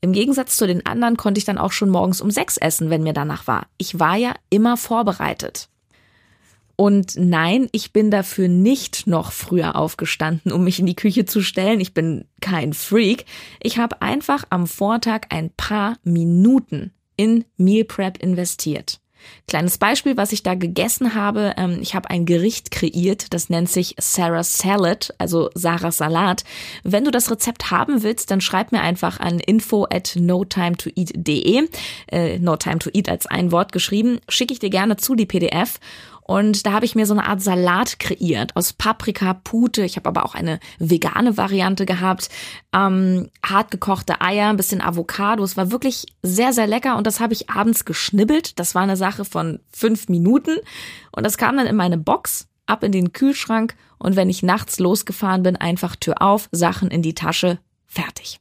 Im 0.00 0.12
Gegensatz 0.12 0.56
zu 0.56 0.66
den 0.66 0.84
anderen 0.84 1.16
konnte 1.16 1.38
ich 1.38 1.44
dann 1.44 1.58
auch 1.58 1.70
schon 1.70 1.88
morgens 1.88 2.20
um 2.20 2.32
sechs 2.32 2.56
essen, 2.56 2.90
wenn 2.90 3.04
mir 3.04 3.12
danach 3.12 3.46
war. 3.46 3.68
Ich 3.78 4.00
war 4.00 4.16
ja 4.16 4.34
immer 4.50 4.76
vorbereitet. 4.76 5.68
Und 6.76 7.14
nein, 7.16 7.68
ich 7.72 7.92
bin 7.92 8.10
dafür 8.10 8.48
nicht 8.48 9.06
noch 9.06 9.32
früher 9.32 9.76
aufgestanden, 9.76 10.52
um 10.52 10.64
mich 10.64 10.78
in 10.78 10.86
die 10.86 10.96
Küche 10.96 11.24
zu 11.24 11.42
stellen. 11.42 11.80
Ich 11.80 11.94
bin 11.94 12.24
kein 12.40 12.72
Freak. 12.72 13.26
Ich 13.60 13.78
habe 13.78 14.02
einfach 14.02 14.44
am 14.50 14.66
Vortag 14.66 15.26
ein 15.30 15.50
paar 15.56 15.96
Minuten 16.02 16.92
in 17.16 17.44
Meal 17.56 17.84
Prep 17.84 18.22
investiert. 18.22 19.02
Kleines 19.48 19.78
Beispiel, 19.78 20.16
was 20.16 20.32
ich 20.32 20.42
da 20.42 20.54
gegessen 20.54 21.14
habe. 21.14 21.54
Ähm, 21.56 21.78
ich 21.80 21.94
habe 21.94 22.10
ein 22.10 22.26
Gericht 22.26 22.70
kreiert, 22.70 23.32
das 23.32 23.50
nennt 23.50 23.70
sich 23.70 23.94
Sarah 23.98 24.44
Salad, 24.44 25.14
also 25.18 25.50
Sarah 25.54 25.92
Salat. 25.92 26.44
Wenn 26.82 27.04
du 27.04 27.10
das 27.10 27.30
Rezept 27.30 27.70
haben 27.70 28.02
willst, 28.02 28.30
dann 28.30 28.40
schreib 28.40 28.72
mir 28.72 28.80
einfach 28.80 29.20
an 29.20 29.40
info 29.40 29.86
at 29.90 30.16
notimetoeat.de. 30.16 31.68
Äh, 32.10 32.38
no 32.38 32.56
time 32.56 32.78
to 32.78 32.90
eat 32.92 33.08
als 33.08 33.26
ein 33.26 33.52
Wort 33.52 33.72
geschrieben. 33.72 34.20
Schicke 34.28 34.52
ich 34.52 34.58
dir 34.58 34.70
gerne 34.70 34.96
zu 34.96 35.14
die 35.14 35.26
PDF. 35.26 35.78
Und 36.24 36.66
da 36.66 36.72
habe 36.72 36.84
ich 36.84 36.94
mir 36.94 37.04
so 37.04 37.14
eine 37.14 37.26
Art 37.26 37.42
Salat 37.42 37.98
kreiert 37.98 38.54
aus 38.56 38.72
Paprika, 38.72 39.34
Pute. 39.34 39.84
Ich 39.84 39.96
habe 39.96 40.08
aber 40.08 40.24
auch 40.24 40.34
eine 40.34 40.60
vegane 40.78 41.36
Variante 41.36 41.84
gehabt. 41.84 42.28
Ähm, 42.72 43.28
hart 43.44 43.70
gekochte 43.72 44.20
Eier, 44.20 44.48
ein 44.48 44.56
bisschen 44.56 44.80
Avocado. 44.80 45.42
Es 45.42 45.56
war 45.56 45.72
wirklich 45.72 46.06
sehr, 46.22 46.52
sehr 46.52 46.68
lecker. 46.68 46.96
Und 46.96 47.06
das 47.06 47.18
habe 47.18 47.32
ich 47.32 47.50
abends 47.50 47.84
geschnibbelt. 47.84 48.58
Das 48.60 48.74
war 48.74 48.82
eine 48.82 48.96
Sache 48.96 49.24
von 49.24 49.60
fünf 49.72 50.08
Minuten. 50.08 50.58
Und 51.10 51.24
das 51.24 51.36
kam 51.38 51.56
dann 51.56 51.66
in 51.66 51.76
meine 51.76 51.98
Box, 51.98 52.48
ab 52.66 52.84
in 52.84 52.92
den 52.92 53.12
Kühlschrank. 53.12 53.74
Und 53.98 54.14
wenn 54.14 54.30
ich 54.30 54.44
nachts 54.44 54.78
losgefahren 54.78 55.42
bin, 55.42 55.56
einfach 55.56 55.96
Tür 55.96 56.22
auf, 56.22 56.48
Sachen 56.52 56.90
in 56.90 57.02
die 57.02 57.14
Tasche, 57.14 57.58
fertig. 57.86 58.40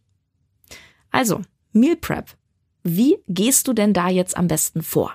Also, 1.10 1.42
Meal 1.74 1.96
Prep. 1.96 2.36
Wie 2.84 3.18
gehst 3.28 3.68
du 3.68 3.74
denn 3.74 3.94
da 3.94 4.08
jetzt 4.08 4.38
am 4.38 4.48
besten 4.48 4.82
vor? 4.82 5.14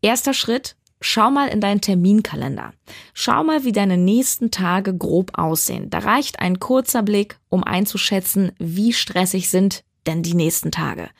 Erster 0.00 0.34
Schritt, 0.34 0.76
Schau 1.06 1.30
mal 1.30 1.48
in 1.48 1.60
deinen 1.60 1.82
Terminkalender. 1.82 2.72
Schau 3.12 3.44
mal, 3.44 3.62
wie 3.64 3.72
deine 3.72 3.98
nächsten 3.98 4.50
Tage 4.50 4.96
grob 4.96 5.32
aussehen. 5.34 5.90
Da 5.90 5.98
reicht 5.98 6.40
ein 6.40 6.60
kurzer 6.60 7.02
Blick, 7.02 7.38
um 7.50 7.62
einzuschätzen, 7.62 8.52
wie 8.58 8.94
stressig 8.94 9.50
sind 9.50 9.84
denn 10.06 10.22
die 10.22 10.32
nächsten 10.32 10.70
Tage. 10.70 11.10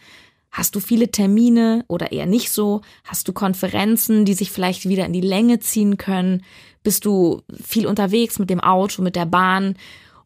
Hast 0.50 0.74
du 0.74 0.80
viele 0.80 1.10
Termine 1.10 1.84
oder 1.86 2.12
eher 2.12 2.24
nicht 2.24 2.50
so? 2.50 2.80
Hast 3.04 3.28
du 3.28 3.34
Konferenzen, 3.34 4.24
die 4.24 4.32
sich 4.32 4.50
vielleicht 4.50 4.88
wieder 4.88 5.04
in 5.04 5.12
die 5.12 5.20
Länge 5.20 5.60
ziehen 5.60 5.98
können? 5.98 6.42
Bist 6.82 7.04
du 7.04 7.42
viel 7.62 7.86
unterwegs 7.86 8.38
mit 8.38 8.48
dem 8.48 8.60
Auto, 8.60 9.02
mit 9.02 9.16
der 9.16 9.26
Bahn? 9.26 9.76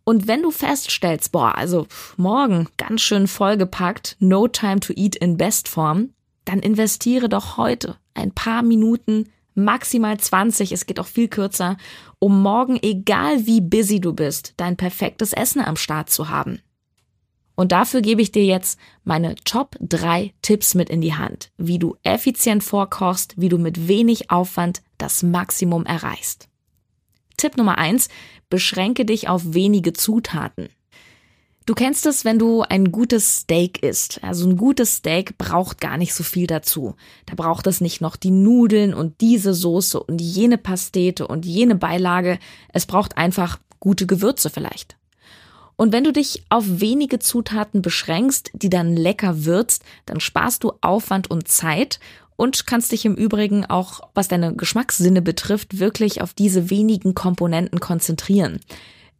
Und 0.04 0.28
wenn 0.28 0.42
du 0.42 0.52
feststellst, 0.52 1.32
boah, 1.32 1.56
also 1.56 1.88
morgen 2.16 2.68
ganz 2.76 3.00
schön 3.00 3.26
vollgepackt, 3.26 4.16
no 4.20 4.46
time 4.46 4.78
to 4.78 4.92
eat 4.94 5.16
in 5.16 5.36
Bestform, 5.36 6.10
dann 6.44 6.60
investiere 6.60 7.28
doch 7.28 7.56
heute 7.56 7.96
ein 8.14 8.30
paar 8.30 8.62
Minuten 8.62 9.26
maximal 9.58 10.18
20, 10.18 10.72
es 10.72 10.86
geht 10.86 11.00
auch 11.00 11.06
viel 11.06 11.28
kürzer, 11.28 11.76
um 12.18 12.42
morgen, 12.42 12.78
egal 12.82 13.46
wie 13.46 13.60
busy 13.60 14.00
du 14.00 14.12
bist, 14.12 14.54
dein 14.56 14.76
perfektes 14.76 15.32
Essen 15.32 15.60
am 15.60 15.76
Start 15.76 16.10
zu 16.10 16.28
haben. 16.28 16.60
Und 17.54 17.72
dafür 17.72 18.02
gebe 18.02 18.22
ich 18.22 18.30
dir 18.30 18.44
jetzt 18.44 18.78
meine 19.02 19.34
Top 19.34 19.76
3 19.80 20.32
Tipps 20.42 20.74
mit 20.74 20.88
in 20.90 21.00
die 21.00 21.14
Hand, 21.14 21.50
wie 21.56 21.80
du 21.80 21.96
effizient 22.04 22.62
vorkochst, 22.62 23.34
wie 23.36 23.48
du 23.48 23.58
mit 23.58 23.88
wenig 23.88 24.30
Aufwand 24.30 24.82
das 24.96 25.24
Maximum 25.24 25.84
erreichst. 25.84 26.48
Tipp 27.36 27.56
Nummer 27.56 27.76
1, 27.76 28.08
beschränke 28.48 29.04
dich 29.04 29.28
auf 29.28 29.42
wenige 29.54 29.92
Zutaten. 29.92 30.68
Du 31.68 31.74
kennst 31.74 32.06
es, 32.06 32.24
wenn 32.24 32.38
du 32.38 32.62
ein 32.62 32.92
gutes 32.92 33.40
Steak 33.40 33.82
isst. 33.82 34.24
Also 34.24 34.48
ein 34.48 34.56
gutes 34.56 34.94
Steak 34.94 35.36
braucht 35.36 35.82
gar 35.82 35.98
nicht 35.98 36.14
so 36.14 36.24
viel 36.24 36.46
dazu. 36.46 36.94
Da 37.26 37.34
braucht 37.34 37.66
es 37.66 37.82
nicht 37.82 38.00
noch 38.00 38.16
die 38.16 38.30
Nudeln 38.30 38.94
und 38.94 39.20
diese 39.20 39.52
Soße 39.52 40.02
und 40.02 40.18
jene 40.22 40.56
Pastete 40.56 41.26
und 41.26 41.44
jene 41.44 41.74
Beilage. 41.74 42.38
Es 42.72 42.86
braucht 42.86 43.18
einfach 43.18 43.58
gute 43.80 44.06
Gewürze 44.06 44.48
vielleicht. 44.48 44.96
Und 45.76 45.92
wenn 45.92 46.04
du 46.04 46.12
dich 46.14 46.42
auf 46.48 46.64
wenige 46.66 47.18
Zutaten 47.18 47.82
beschränkst, 47.82 48.50
die 48.54 48.70
dann 48.70 48.96
lecker 48.96 49.44
würzt, 49.44 49.84
dann 50.06 50.20
sparst 50.20 50.64
du 50.64 50.72
Aufwand 50.80 51.30
und 51.30 51.48
Zeit 51.48 52.00
und 52.36 52.66
kannst 52.66 52.92
dich 52.92 53.04
im 53.04 53.14
Übrigen 53.14 53.66
auch, 53.66 54.08
was 54.14 54.28
deine 54.28 54.54
Geschmackssinne 54.54 55.20
betrifft, 55.20 55.78
wirklich 55.78 56.22
auf 56.22 56.32
diese 56.32 56.70
wenigen 56.70 57.14
Komponenten 57.14 57.78
konzentrieren. 57.78 58.58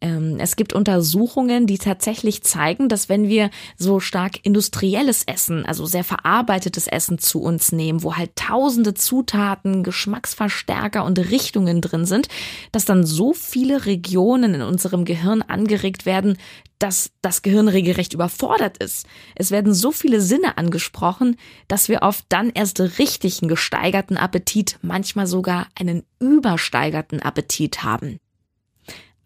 Ähm, 0.01 0.37
es 0.39 0.55
gibt 0.55 0.73
Untersuchungen, 0.73 1.67
die 1.67 1.77
tatsächlich 1.77 2.41
zeigen, 2.43 2.87
dass 2.87 3.09
wenn 3.09 3.27
wir 3.27 3.49
so 3.77 3.99
stark 3.99 4.45
industrielles 4.45 5.23
Essen, 5.25 5.65
also 5.65 5.85
sehr 5.85 6.03
verarbeitetes 6.03 6.87
Essen 6.87 7.17
zu 7.17 7.41
uns 7.41 7.71
nehmen, 7.71 8.03
wo 8.03 8.15
halt 8.15 8.35
tausende 8.35 8.93
Zutaten, 8.93 9.83
Geschmacksverstärker 9.83 11.03
und 11.03 11.19
Richtungen 11.19 11.81
drin 11.81 12.05
sind, 12.05 12.29
dass 12.71 12.85
dann 12.85 13.05
so 13.05 13.33
viele 13.33 13.85
Regionen 13.85 14.53
in 14.53 14.61
unserem 14.61 15.03
Gehirn 15.03 15.41
angeregt 15.41 16.05
werden, 16.05 16.37
dass 16.79 17.11
das 17.21 17.41
Gehirn 17.41 17.67
regelrecht 17.67 18.13
überfordert 18.13 18.81
ist. 18.81 19.05
Es 19.35 19.51
werden 19.51 19.73
so 19.73 19.91
viele 19.91 20.21
Sinne 20.21 20.57
angesprochen, 20.57 21.35
dass 21.67 21.89
wir 21.89 22.03
oft 22.03 22.23
dann 22.29 22.51
erst 22.51 22.79
richtig 22.99 23.41
einen 23.41 23.49
gesteigerten 23.49 24.15
Appetit, 24.15 24.79
manchmal 24.81 25.27
sogar 25.27 25.67
einen 25.75 26.03
übersteigerten 26.19 27.21
Appetit 27.21 27.83
haben. 27.83 28.19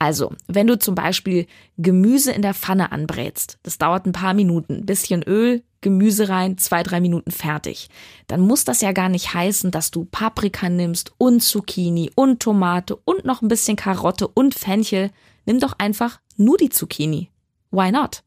Also, 0.03 0.33
wenn 0.48 0.67
du 0.67 0.77
zum 0.77 0.95
Beispiel 0.95 1.48
Gemüse 1.77 2.33
in 2.33 2.41
der 2.41 2.53
Pfanne 2.53 2.91
anbrätst, 2.91 3.57
das 3.63 3.77
dauert 3.77 4.05
ein 4.05 4.12
paar 4.12 4.33
Minuten, 4.33 4.86
bisschen 4.86 5.24
Öl, 5.24 5.63
Gemüse 5.79 6.27
rein, 6.27 6.57
zwei, 6.57 6.83
drei 6.83 7.00
Minuten 7.00 7.31
fertig. 7.31 7.88
Dann 8.27 8.41
muss 8.41 8.65
das 8.65 8.81
ja 8.81 8.91
gar 8.91 9.07
nicht 9.07 9.33
heißen, 9.33 9.72
dass 9.72 9.91
du 9.91 10.03
Paprika 10.03 10.67
nimmst 10.67 11.13
und 11.19 11.39
Zucchini 11.39 12.12
und 12.15 12.41
Tomate 12.41 12.98
und 12.98 13.24
noch 13.24 13.41
ein 13.41 13.48
bisschen 13.48 13.77
Karotte 13.77 14.27
und 14.27 14.55
Fenchel. 14.55 15.10
Nimm 15.45 15.62
doch 15.62 15.79
einfach 15.79 16.19
nur 16.36 16.57
die 16.57 16.69
Zucchini. 16.69 17.29
Why 17.72 17.89
not? 17.93 18.24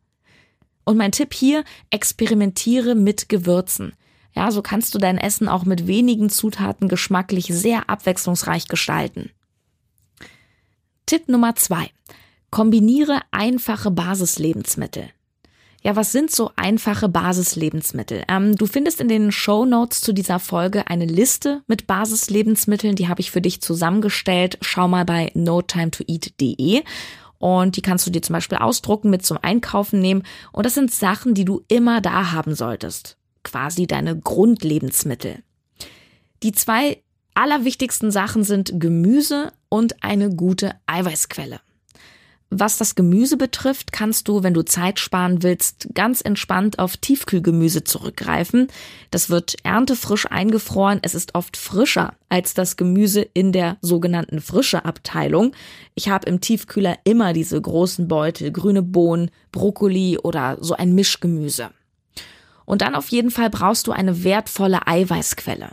Und 0.86 0.96
mein 0.96 1.12
Tipp 1.12 1.34
hier, 1.34 1.62
experimentiere 1.90 2.94
mit 2.94 3.28
Gewürzen. 3.28 3.92
Ja, 4.34 4.50
so 4.50 4.62
kannst 4.62 4.94
du 4.94 4.98
dein 4.98 5.18
Essen 5.18 5.46
auch 5.46 5.66
mit 5.66 5.86
wenigen 5.86 6.30
Zutaten 6.30 6.88
geschmacklich 6.88 7.48
sehr 7.48 7.90
abwechslungsreich 7.90 8.66
gestalten. 8.66 9.28
Tipp 11.06 11.28
Nummer 11.28 11.54
zwei. 11.54 11.90
Kombiniere 12.50 13.20
einfache 13.30 13.92
Basislebensmittel. 13.92 15.04
Ja, 15.84 15.94
was 15.94 16.10
sind 16.10 16.32
so 16.32 16.50
einfache 16.56 17.08
Basislebensmittel? 17.08 18.24
Ähm, 18.26 18.56
du 18.56 18.66
findest 18.66 19.00
in 19.00 19.06
den 19.06 19.30
Show 19.30 19.64
Notes 19.64 20.00
zu 20.00 20.12
dieser 20.12 20.40
Folge 20.40 20.88
eine 20.88 21.04
Liste 21.04 21.62
mit 21.68 21.86
Basislebensmitteln, 21.86 22.96
die 22.96 23.06
habe 23.06 23.20
ich 23.20 23.30
für 23.30 23.40
dich 23.40 23.60
zusammengestellt. 23.60 24.58
Schau 24.62 24.88
mal 24.88 25.04
bei 25.04 25.30
notimetoeat.de 25.34 26.82
und 27.38 27.76
die 27.76 27.82
kannst 27.82 28.04
du 28.08 28.10
dir 28.10 28.22
zum 28.22 28.32
Beispiel 28.32 28.58
ausdrucken, 28.58 29.08
mit 29.08 29.24
zum 29.24 29.38
Einkaufen 29.40 30.00
nehmen. 30.00 30.24
Und 30.50 30.66
das 30.66 30.74
sind 30.74 30.92
Sachen, 30.92 31.34
die 31.34 31.44
du 31.44 31.62
immer 31.68 32.00
da 32.00 32.32
haben 32.32 32.56
solltest. 32.56 33.16
Quasi 33.44 33.86
deine 33.86 34.18
Grundlebensmittel. 34.18 35.44
Die 36.42 36.50
zwei 36.50 37.00
allerwichtigsten 37.34 38.10
Sachen 38.10 38.42
sind 38.42 38.80
Gemüse 38.80 39.52
und 39.76 40.02
eine 40.02 40.30
gute 40.30 40.72
Eiweißquelle. 40.86 41.60
Was 42.48 42.78
das 42.78 42.94
Gemüse 42.94 43.36
betrifft, 43.36 43.92
kannst 43.92 44.26
du, 44.26 44.42
wenn 44.42 44.54
du 44.54 44.64
Zeit 44.64 44.98
sparen 44.98 45.42
willst, 45.42 45.88
ganz 45.92 46.22
entspannt 46.22 46.78
auf 46.78 46.96
Tiefkühlgemüse 46.96 47.84
zurückgreifen. 47.84 48.68
Das 49.10 49.28
wird 49.28 49.56
erntefrisch 49.64 50.24
eingefroren. 50.30 51.00
Es 51.02 51.14
ist 51.14 51.34
oft 51.34 51.58
frischer 51.58 52.14
als 52.30 52.54
das 52.54 52.78
Gemüse 52.78 53.20
in 53.20 53.52
der 53.52 53.76
sogenannten 53.82 54.40
frische 54.40 54.86
Abteilung. 54.86 55.52
Ich 55.94 56.08
habe 56.08 56.26
im 56.26 56.40
Tiefkühler 56.40 56.96
immer 57.04 57.34
diese 57.34 57.60
großen 57.60 58.08
Beutel, 58.08 58.52
grüne 58.52 58.82
Bohnen, 58.82 59.30
Brokkoli 59.52 60.16
oder 60.16 60.56
so 60.58 60.74
ein 60.74 60.94
Mischgemüse. 60.94 61.68
Und 62.64 62.80
dann 62.80 62.94
auf 62.94 63.08
jeden 63.08 63.30
Fall 63.30 63.50
brauchst 63.50 63.88
du 63.88 63.92
eine 63.92 64.24
wertvolle 64.24 64.86
Eiweißquelle. 64.86 65.68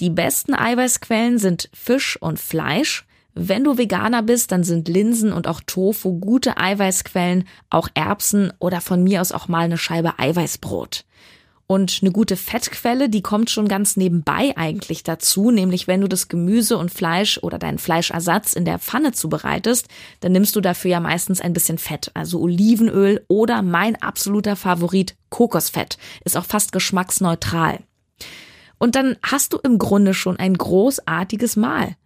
Die 0.00 0.10
besten 0.10 0.54
Eiweißquellen 0.54 1.38
sind 1.38 1.68
Fisch 1.74 2.16
und 2.20 2.38
Fleisch. 2.38 3.05
Wenn 3.38 3.64
du 3.64 3.76
Veganer 3.76 4.22
bist, 4.22 4.50
dann 4.50 4.64
sind 4.64 4.88
Linsen 4.88 5.30
und 5.30 5.46
auch 5.46 5.60
Tofu 5.66 6.18
gute 6.18 6.56
Eiweißquellen, 6.56 7.44
auch 7.68 7.90
Erbsen 7.92 8.50
oder 8.60 8.80
von 8.80 9.04
mir 9.04 9.20
aus 9.20 9.30
auch 9.30 9.46
mal 9.46 9.66
eine 9.66 9.76
Scheibe 9.76 10.18
Eiweißbrot. 10.18 11.04
Und 11.66 11.98
eine 12.00 12.12
gute 12.12 12.38
Fettquelle, 12.38 13.10
die 13.10 13.20
kommt 13.20 13.50
schon 13.50 13.68
ganz 13.68 13.98
nebenbei 13.98 14.54
eigentlich 14.56 15.02
dazu, 15.02 15.50
nämlich 15.50 15.86
wenn 15.86 16.00
du 16.00 16.08
das 16.08 16.28
Gemüse 16.28 16.78
und 16.78 16.90
Fleisch 16.90 17.38
oder 17.42 17.58
deinen 17.58 17.76
Fleischersatz 17.76 18.54
in 18.54 18.64
der 18.64 18.78
Pfanne 18.78 19.12
zubereitest, 19.12 19.86
dann 20.20 20.32
nimmst 20.32 20.56
du 20.56 20.62
dafür 20.62 20.92
ja 20.92 21.00
meistens 21.00 21.42
ein 21.42 21.52
bisschen 21.52 21.76
Fett, 21.76 22.10
also 22.14 22.40
Olivenöl 22.40 23.22
oder 23.28 23.60
mein 23.60 24.00
absoluter 24.00 24.56
Favorit 24.56 25.14
Kokosfett, 25.28 25.98
ist 26.24 26.38
auch 26.38 26.46
fast 26.46 26.72
geschmacksneutral. 26.72 27.80
Und 28.78 28.94
dann 28.94 29.18
hast 29.22 29.52
du 29.52 29.58
im 29.58 29.76
Grunde 29.76 30.14
schon 30.14 30.38
ein 30.38 30.54
großartiges 30.54 31.56
Mahl. 31.56 31.96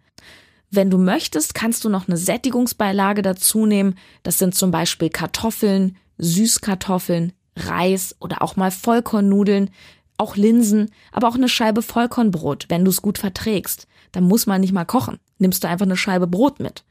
Wenn 0.73 0.89
du 0.89 0.97
möchtest, 0.97 1.53
kannst 1.53 1.83
du 1.83 1.89
noch 1.89 2.07
eine 2.07 2.15
Sättigungsbeilage 2.15 3.21
dazu 3.21 3.65
nehmen. 3.65 3.95
Das 4.23 4.39
sind 4.39 4.55
zum 4.55 4.71
Beispiel 4.71 5.09
Kartoffeln, 5.09 5.97
Süßkartoffeln, 6.17 7.33
Reis 7.57 8.15
oder 8.19 8.41
auch 8.41 8.55
mal 8.55 8.71
Vollkornnudeln, 8.71 9.69
auch 10.17 10.37
Linsen, 10.37 10.89
aber 11.11 11.27
auch 11.27 11.35
eine 11.35 11.49
Scheibe 11.49 11.81
Vollkornbrot, 11.81 12.67
wenn 12.69 12.85
du 12.85 12.91
es 12.91 13.01
gut 13.01 13.17
verträgst. 13.17 13.87
Dann 14.13 14.23
muss 14.23 14.47
man 14.47 14.61
nicht 14.61 14.71
mal 14.71 14.85
kochen. 14.85 15.19
Nimmst 15.39 15.63
du 15.63 15.67
einfach 15.67 15.85
eine 15.85 15.97
Scheibe 15.97 16.27
Brot 16.27 16.61
mit. 16.61 16.85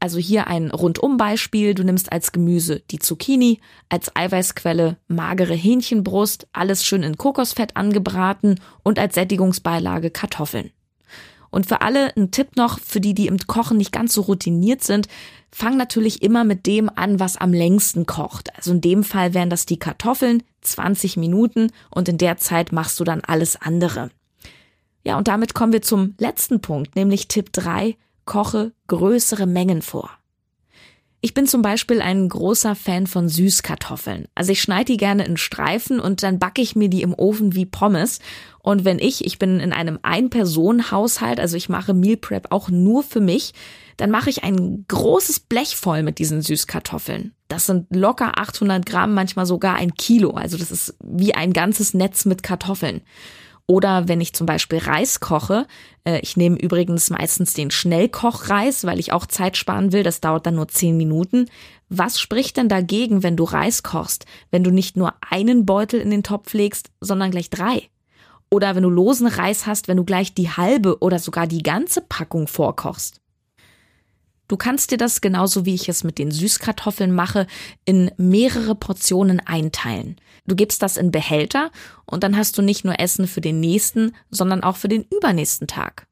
Also 0.00 0.18
hier 0.18 0.46
ein 0.46 0.70
Rundumbeispiel. 0.70 1.74
Du 1.74 1.82
nimmst 1.82 2.12
als 2.12 2.32
Gemüse 2.32 2.80
die 2.90 2.98
Zucchini, 2.98 3.60
als 3.90 4.14
Eiweißquelle 4.16 4.96
magere 5.08 5.54
Hähnchenbrust, 5.54 6.48
alles 6.52 6.84
schön 6.84 7.02
in 7.02 7.18
Kokosfett 7.18 7.76
angebraten 7.76 8.60
und 8.82 8.98
als 8.98 9.14
Sättigungsbeilage 9.14 10.10
Kartoffeln. 10.10 10.70
Und 11.50 11.66
für 11.66 11.80
alle 11.80 12.14
ein 12.16 12.30
Tipp 12.30 12.56
noch, 12.56 12.78
für 12.78 13.00
die, 13.00 13.14
die 13.14 13.26
im 13.26 13.38
Kochen 13.38 13.76
nicht 13.76 13.92
ganz 13.92 14.12
so 14.12 14.22
routiniert 14.22 14.82
sind, 14.82 15.08
fang 15.50 15.76
natürlich 15.76 16.22
immer 16.22 16.44
mit 16.44 16.66
dem 16.66 16.90
an, 16.94 17.18
was 17.20 17.36
am 17.36 17.52
längsten 17.52 18.06
kocht. 18.06 18.54
Also 18.56 18.72
in 18.72 18.80
dem 18.80 19.04
Fall 19.04 19.34
wären 19.34 19.50
das 19.50 19.66
die 19.66 19.78
Kartoffeln, 19.78 20.42
20 20.62 21.16
Minuten 21.16 21.72
und 21.90 22.08
in 22.08 22.18
der 22.18 22.36
Zeit 22.36 22.72
machst 22.72 23.00
du 23.00 23.04
dann 23.04 23.22
alles 23.22 23.60
andere. 23.60 24.10
Ja, 25.04 25.16
und 25.16 25.28
damit 25.28 25.54
kommen 25.54 25.72
wir 25.72 25.82
zum 25.82 26.14
letzten 26.18 26.60
Punkt, 26.60 26.96
nämlich 26.96 27.28
Tipp 27.28 27.52
3, 27.52 27.96
koche 28.24 28.72
größere 28.88 29.46
Mengen 29.46 29.80
vor. 29.80 30.10
Ich 31.20 31.34
bin 31.34 31.46
zum 31.46 31.62
Beispiel 31.62 32.02
ein 32.02 32.28
großer 32.28 32.74
Fan 32.74 33.06
von 33.06 33.28
Süßkartoffeln. 33.28 34.28
Also 34.34 34.52
ich 34.52 34.60
schneide 34.60 34.92
die 34.92 34.96
gerne 34.96 35.24
in 35.24 35.36
Streifen 35.36 35.98
und 35.98 36.22
dann 36.22 36.38
backe 36.38 36.60
ich 36.60 36.76
mir 36.76 36.88
die 36.88 37.02
im 37.02 37.14
Ofen 37.14 37.54
wie 37.54 37.66
Pommes. 37.66 38.20
Und 38.62 38.84
wenn 38.84 38.98
ich, 38.98 39.24
ich 39.24 39.38
bin 39.38 39.58
in 39.58 39.72
einem 39.72 39.98
Ein-Personen-Haushalt, 40.02 41.40
also 41.40 41.56
ich 41.56 41.68
mache 41.68 41.94
Meal 41.94 42.16
Prep 42.16 42.48
auch 42.50 42.68
nur 42.68 43.02
für 43.02 43.20
mich, 43.20 43.54
dann 43.96 44.10
mache 44.10 44.28
ich 44.28 44.44
ein 44.44 44.84
großes 44.88 45.40
Blech 45.40 45.76
voll 45.76 46.02
mit 46.02 46.18
diesen 46.18 46.42
Süßkartoffeln. 46.42 47.32
Das 47.48 47.66
sind 47.66 47.86
locker 47.94 48.38
800 48.38 48.84
Gramm, 48.84 49.14
manchmal 49.14 49.46
sogar 49.46 49.76
ein 49.76 49.94
Kilo. 49.94 50.32
Also 50.32 50.58
das 50.58 50.70
ist 50.70 50.96
wie 51.02 51.34
ein 51.34 51.52
ganzes 51.52 51.94
Netz 51.94 52.26
mit 52.26 52.42
Kartoffeln. 52.42 53.00
Oder 53.68 54.06
wenn 54.06 54.20
ich 54.20 54.32
zum 54.32 54.46
Beispiel 54.46 54.78
Reis 54.78 55.18
koche, 55.18 55.66
äh, 56.04 56.20
ich 56.20 56.36
nehme 56.36 56.56
übrigens 56.56 57.10
meistens 57.10 57.52
den 57.52 57.72
Schnellkochreis, 57.72 58.84
weil 58.84 59.00
ich 59.00 59.12
auch 59.12 59.26
Zeit 59.26 59.56
sparen 59.56 59.92
will, 59.92 60.04
das 60.04 60.20
dauert 60.20 60.46
dann 60.46 60.54
nur 60.54 60.68
zehn 60.68 60.96
Minuten. 60.96 61.50
Was 61.88 62.20
spricht 62.20 62.56
denn 62.56 62.68
dagegen, 62.68 63.24
wenn 63.24 63.36
du 63.36 63.44
Reis 63.44 63.82
kochst, 63.82 64.24
wenn 64.52 64.62
du 64.62 64.70
nicht 64.70 64.96
nur 64.96 65.14
einen 65.28 65.66
Beutel 65.66 66.00
in 66.00 66.10
den 66.10 66.22
Topf 66.22 66.52
legst, 66.54 66.90
sondern 67.00 67.32
gleich 67.32 67.50
drei? 67.50 67.82
Oder 68.50 68.76
wenn 68.76 68.84
du 68.84 68.90
losen 68.90 69.26
Reis 69.26 69.66
hast, 69.66 69.88
wenn 69.88 69.96
du 69.96 70.04
gleich 70.04 70.32
die 70.32 70.50
halbe 70.50 71.00
oder 71.00 71.18
sogar 71.18 71.48
die 71.48 71.64
ganze 71.64 72.00
Packung 72.00 72.46
vorkochst? 72.46 73.20
Du 74.48 74.56
kannst 74.56 74.90
dir 74.90 74.98
das 74.98 75.20
genauso 75.20 75.64
wie 75.64 75.74
ich 75.74 75.88
es 75.88 76.04
mit 76.04 76.18
den 76.18 76.30
Süßkartoffeln 76.30 77.12
mache, 77.12 77.46
in 77.84 78.10
mehrere 78.16 78.74
Portionen 78.74 79.40
einteilen. 79.40 80.16
Du 80.46 80.54
gibst 80.54 80.82
das 80.82 80.96
in 80.96 81.10
Behälter 81.10 81.70
und 82.04 82.22
dann 82.22 82.36
hast 82.36 82.56
du 82.56 82.62
nicht 82.62 82.84
nur 82.84 83.00
Essen 83.00 83.26
für 83.26 83.40
den 83.40 83.58
nächsten, 83.58 84.14
sondern 84.30 84.62
auch 84.62 84.76
für 84.76 84.88
den 84.88 85.04
übernächsten 85.04 85.66
Tag. 85.66 86.06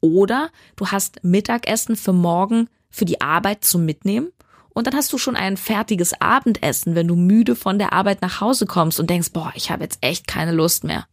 Oder 0.00 0.50
du 0.74 0.88
hast 0.88 1.22
Mittagessen 1.22 1.96
für 1.96 2.12
morgen 2.12 2.68
für 2.90 3.04
die 3.04 3.20
Arbeit 3.20 3.64
zum 3.64 3.84
Mitnehmen 3.84 4.32
und 4.70 4.86
dann 4.86 4.94
hast 4.94 5.12
du 5.12 5.18
schon 5.18 5.36
ein 5.36 5.56
fertiges 5.56 6.20
Abendessen, 6.20 6.94
wenn 6.94 7.08
du 7.08 7.16
müde 7.16 7.56
von 7.56 7.78
der 7.78 7.92
Arbeit 7.92 8.20
nach 8.20 8.40
Hause 8.40 8.66
kommst 8.66 9.00
und 9.00 9.08
denkst, 9.08 9.32
boah, 9.32 9.52
ich 9.54 9.70
habe 9.70 9.84
jetzt 9.84 9.98
echt 10.02 10.26
keine 10.26 10.52
Lust 10.52 10.84
mehr. 10.84 11.06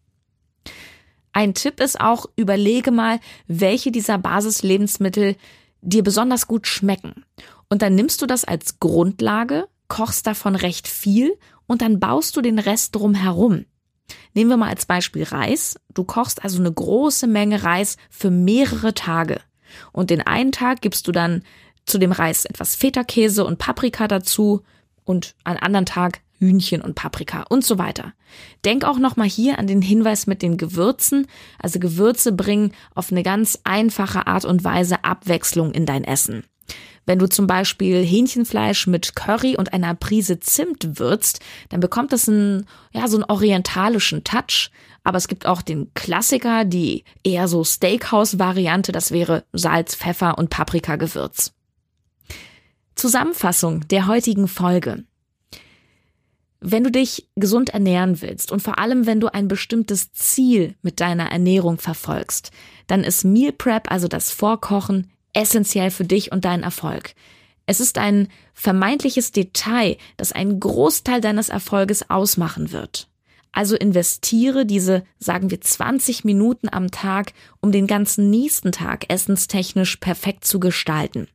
Ein 1.31 1.53
Tipp 1.53 1.79
ist 1.79 1.99
auch, 1.99 2.25
überlege 2.35 2.91
mal, 2.91 3.19
welche 3.47 3.91
dieser 3.91 4.17
Basislebensmittel 4.17 5.35
dir 5.83 6.03
besonders 6.03 6.47
gut 6.47 6.67
schmecken. 6.67 7.25
Und 7.69 7.81
dann 7.81 7.95
nimmst 7.95 8.21
du 8.21 8.25
das 8.25 8.45
als 8.45 8.79
Grundlage, 8.79 9.67
kochst 9.87 10.25
davon 10.25 10.55
recht 10.55 10.87
viel 10.87 11.37
und 11.67 11.81
dann 11.81 11.99
baust 11.99 12.35
du 12.35 12.41
den 12.41 12.59
Rest 12.59 12.95
drum 12.95 13.13
herum. 13.13 13.65
Nehmen 14.33 14.49
wir 14.49 14.57
mal 14.57 14.69
als 14.69 14.85
Beispiel 14.85 15.23
Reis. 15.23 15.75
Du 15.93 16.03
kochst 16.03 16.43
also 16.43 16.59
eine 16.59 16.71
große 16.71 17.27
Menge 17.27 17.63
Reis 17.63 17.97
für 18.09 18.31
mehrere 18.31 18.93
Tage. 18.93 19.39
Und 19.91 20.09
den 20.09 20.21
einen 20.21 20.51
Tag 20.51 20.81
gibst 20.81 21.07
du 21.07 21.11
dann 21.11 21.43
zu 21.85 21.97
dem 21.97 22.11
Reis 22.11 22.45
etwas 22.45 22.75
Feta-Käse 22.75 23.45
und 23.45 23.59
Paprika 23.59 24.07
dazu 24.07 24.63
und 25.03 25.35
einen 25.43 25.59
anderen 25.59 25.85
Tag 25.85 26.21
Hühnchen 26.39 26.81
und 26.81 26.95
Paprika 26.95 27.45
und 27.49 27.63
so 27.63 27.77
weiter. 27.77 28.13
Denk 28.65 28.83
auch 28.83 28.97
nochmal 28.97 29.29
hier 29.29 29.59
an 29.59 29.67
den 29.67 29.81
Hinweis 29.81 30.27
mit 30.27 30.41
den 30.41 30.57
Gewürzen. 30.57 31.27
Also 31.59 31.79
Gewürze 31.79 32.31
bringen 32.31 32.73
auf 32.95 33.11
eine 33.11 33.23
ganz 33.23 33.59
einfache 33.63 34.27
Art 34.27 34.45
und 34.45 34.63
Weise 34.63 35.03
Abwechslung 35.03 35.71
in 35.71 35.85
dein 35.85 36.03
Essen. 36.03 36.43
Wenn 37.05 37.19
du 37.19 37.27
zum 37.27 37.47
Beispiel 37.47 38.03
Hähnchenfleisch 38.03 38.87
mit 38.87 39.15
Curry 39.15 39.57
und 39.57 39.73
einer 39.73 39.93
Prise 39.93 40.39
Zimt 40.39 40.99
würzt, 40.99 41.41
dann 41.69 41.81
bekommt 41.81 42.13
es 42.13 42.29
einen, 42.29 42.65
ja, 42.93 43.07
so 43.07 43.17
einen 43.17 43.25
orientalischen 43.25 44.23
Touch. 44.23 44.71
Aber 45.03 45.17
es 45.17 45.27
gibt 45.27 45.45
auch 45.45 45.61
den 45.61 45.93
Klassiker, 45.95 46.63
die 46.63 47.03
eher 47.23 47.49
so 47.49 47.63
Steakhouse-Variante, 47.65 48.93
das 48.93 49.11
wäre 49.11 49.43
Salz, 49.51 49.95
Pfeffer 49.95 50.37
und 50.37 50.49
Paprikagewürz. 50.49 51.53
Zusammenfassung 52.95 53.85
der 53.89 54.07
heutigen 54.07 54.47
Folge. 54.47 55.03
Wenn 56.65 56.85
du 56.85 56.91
dich 56.91 57.27
gesund 57.35 57.71
ernähren 57.71 58.21
willst 58.21 58.49
und 58.49 58.61
vor 58.61 58.79
allem, 58.79 59.05
wenn 59.05 59.19
du 59.19 59.27
ein 59.27 59.49
bestimmtes 59.49 60.13
Ziel 60.13 60.75
mit 60.81 61.01
deiner 61.01 61.29
Ernährung 61.29 61.77
verfolgst, 61.77 62.51
dann 62.87 63.03
ist 63.03 63.25
Meal 63.25 63.51
Prep, 63.51 63.91
also 63.91 64.07
das 64.07 64.31
Vorkochen, 64.31 65.11
essentiell 65.33 65.91
für 65.91 66.05
dich 66.05 66.31
und 66.31 66.45
deinen 66.45 66.63
Erfolg. 66.63 67.15
Es 67.65 67.81
ist 67.81 67.97
ein 67.97 68.29
vermeintliches 68.53 69.33
Detail, 69.33 69.97
das 70.15 70.31
einen 70.31 70.61
Großteil 70.61 71.19
deines 71.19 71.49
Erfolges 71.49 72.09
ausmachen 72.09 72.71
wird. 72.71 73.09
Also 73.51 73.75
investiere 73.75 74.65
diese, 74.65 75.03
sagen 75.19 75.51
wir, 75.51 75.59
20 75.59 76.23
Minuten 76.23 76.69
am 76.71 76.91
Tag, 76.91 77.33
um 77.59 77.73
den 77.73 77.87
ganzen 77.87 78.29
nächsten 78.29 78.71
Tag 78.71 79.11
essenstechnisch 79.11 79.97
perfekt 79.97 80.45
zu 80.45 80.61
gestalten. 80.61 81.27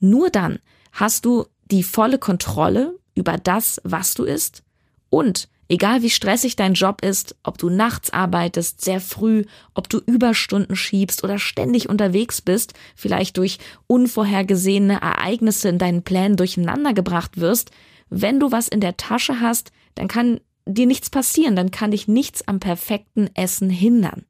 Nur 0.00 0.30
dann 0.30 0.58
hast 0.92 1.26
du 1.26 1.44
die 1.70 1.82
volle 1.82 2.18
Kontrolle 2.18 2.98
über 3.18 3.36
das, 3.36 3.80
was 3.84 4.14
du 4.14 4.24
isst 4.24 4.62
und 5.10 5.48
egal 5.68 6.02
wie 6.02 6.10
stressig 6.10 6.56
dein 6.56 6.74
Job 6.74 7.02
ist, 7.02 7.36
ob 7.42 7.58
du 7.58 7.68
nachts 7.68 8.10
arbeitest, 8.10 8.82
sehr 8.82 9.00
früh, 9.00 9.44
ob 9.74 9.88
du 9.88 9.98
Überstunden 9.98 10.76
schiebst 10.76 11.24
oder 11.24 11.38
ständig 11.38 11.88
unterwegs 11.88 12.40
bist, 12.40 12.74
vielleicht 12.96 13.36
durch 13.36 13.58
unvorhergesehene 13.86 15.00
Ereignisse 15.00 15.68
in 15.68 15.78
deinen 15.78 16.02
Plänen 16.02 16.36
durcheinandergebracht 16.36 17.38
wirst, 17.38 17.70
wenn 18.10 18.40
du 18.40 18.50
was 18.50 18.68
in 18.68 18.80
der 18.80 18.96
Tasche 18.96 19.40
hast, 19.40 19.70
dann 19.94 20.08
kann 20.08 20.40
dir 20.66 20.86
nichts 20.86 21.10
passieren, 21.10 21.56
dann 21.56 21.70
kann 21.70 21.90
dich 21.90 22.08
nichts 22.08 22.46
am 22.46 22.60
perfekten 22.60 23.28
Essen 23.34 23.70
hindern. 23.70 24.24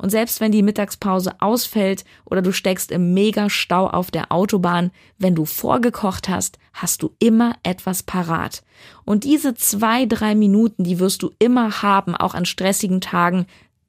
Und 0.00 0.08
selbst 0.08 0.40
wenn 0.40 0.50
die 0.50 0.62
Mittagspause 0.62 1.42
ausfällt 1.42 2.06
oder 2.24 2.40
du 2.40 2.52
steckst 2.52 2.90
im 2.90 3.12
Megastau 3.12 3.86
auf 3.86 4.10
der 4.10 4.32
Autobahn, 4.32 4.92
wenn 5.18 5.34
du 5.34 5.44
vorgekocht 5.44 6.30
hast, 6.30 6.58
hast 6.72 7.02
du 7.02 7.14
immer 7.18 7.56
etwas 7.64 8.02
parat. 8.02 8.62
Und 9.04 9.24
diese 9.24 9.52
zwei, 9.52 10.06
drei 10.06 10.34
Minuten, 10.34 10.84
die 10.84 11.00
wirst 11.00 11.22
du 11.22 11.32
immer 11.38 11.82
haben, 11.82 12.16
auch 12.16 12.32
an 12.32 12.46
stressigen 12.46 13.02
Tagen, 13.02 13.44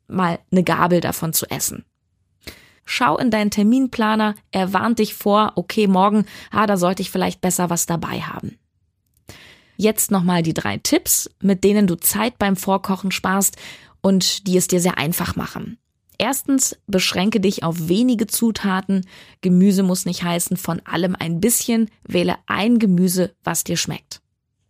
mal 0.10 0.40
eine 0.52 0.66
Gabel 0.66 1.00
davon 1.00 1.32
zu 1.32 1.50
essen. 1.50 1.86
Schau 2.84 3.18
in 3.18 3.32
deinen 3.32 3.52
Terminplaner, 3.52 4.36
er 4.52 4.74
warnt 4.74 5.00
dich 5.00 5.14
vor, 5.14 5.54
okay, 5.56 5.88
morgen, 5.88 6.26
ah, 6.52 6.68
da 6.68 6.76
sollte 6.76 7.02
ich 7.04 7.10
vielleicht 7.10 7.40
besser 7.40 7.70
was 7.70 7.86
dabei 7.86 8.20
haben. 8.20 8.58
Jetzt 9.78 10.12
nochmal 10.12 10.44
die 10.44 10.54
drei 10.54 10.76
Tipps, 10.78 11.30
mit 11.42 11.64
denen 11.64 11.88
du 11.88 11.96
Zeit 11.96 12.38
beim 12.38 12.58
Vorkochen 12.58 13.12
sparst 13.12 13.56
und 14.02 14.46
die 14.46 14.58
es 14.58 14.68
dir 14.68 14.82
sehr 14.82 14.98
einfach 14.98 15.38
machen. 15.38 15.78
Erstens, 16.22 16.78
beschränke 16.86 17.40
dich 17.40 17.64
auf 17.64 17.88
wenige 17.88 18.28
Zutaten. 18.28 19.08
Gemüse 19.42 19.82
muss 19.82 20.06
nicht 20.06 20.22
heißen 20.22 20.56
von 20.56 20.80
allem 20.86 21.16
ein 21.16 21.42
bisschen. 21.42 21.90
Wähle 22.08 22.36
ein 22.46 22.78
Gemüse, 22.78 23.34
was 23.44 23.64
dir 23.64 23.76
schmeckt. 23.76 24.22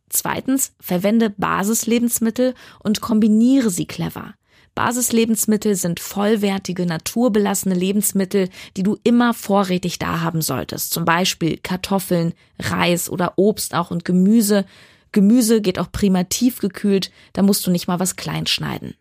Zweitens, 0.08 0.72
verwende 0.80 1.30
Basislebensmittel 1.30 2.54
und 2.82 3.02
kombiniere 3.02 3.70
sie 3.70 3.86
clever. 3.86 4.34
Basislebensmittel 4.76 5.76
sind 5.76 6.00
vollwertige, 6.00 6.86
naturbelassene 6.86 7.76
Lebensmittel, 7.76 8.48
die 8.78 8.84
du 8.84 8.98
immer 9.04 9.34
vorrätig 9.34 10.00
da 10.00 10.22
haben 10.22 10.42
solltest. 10.42 10.94
Zum 10.94 11.04
Beispiel 11.04 11.58
Kartoffeln, 11.58 12.34
Reis 12.60 13.10
oder 13.10 13.34
Obst 13.36 13.76
auch 13.76 13.92
und 13.92 14.06
Gemüse. 14.06 14.64
Gemüse 15.12 15.60
geht 15.60 15.80
auch 15.80 15.92
prima 15.92 16.24
tiefgekühlt, 16.24 17.12
da 17.34 17.42
musst 17.42 17.68
du 17.68 17.72
nicht 17.72 17.90
mal 17.90 18.00
was 18.00 18.16
klein 18.16 18.48
schneiden. 18.48 18.96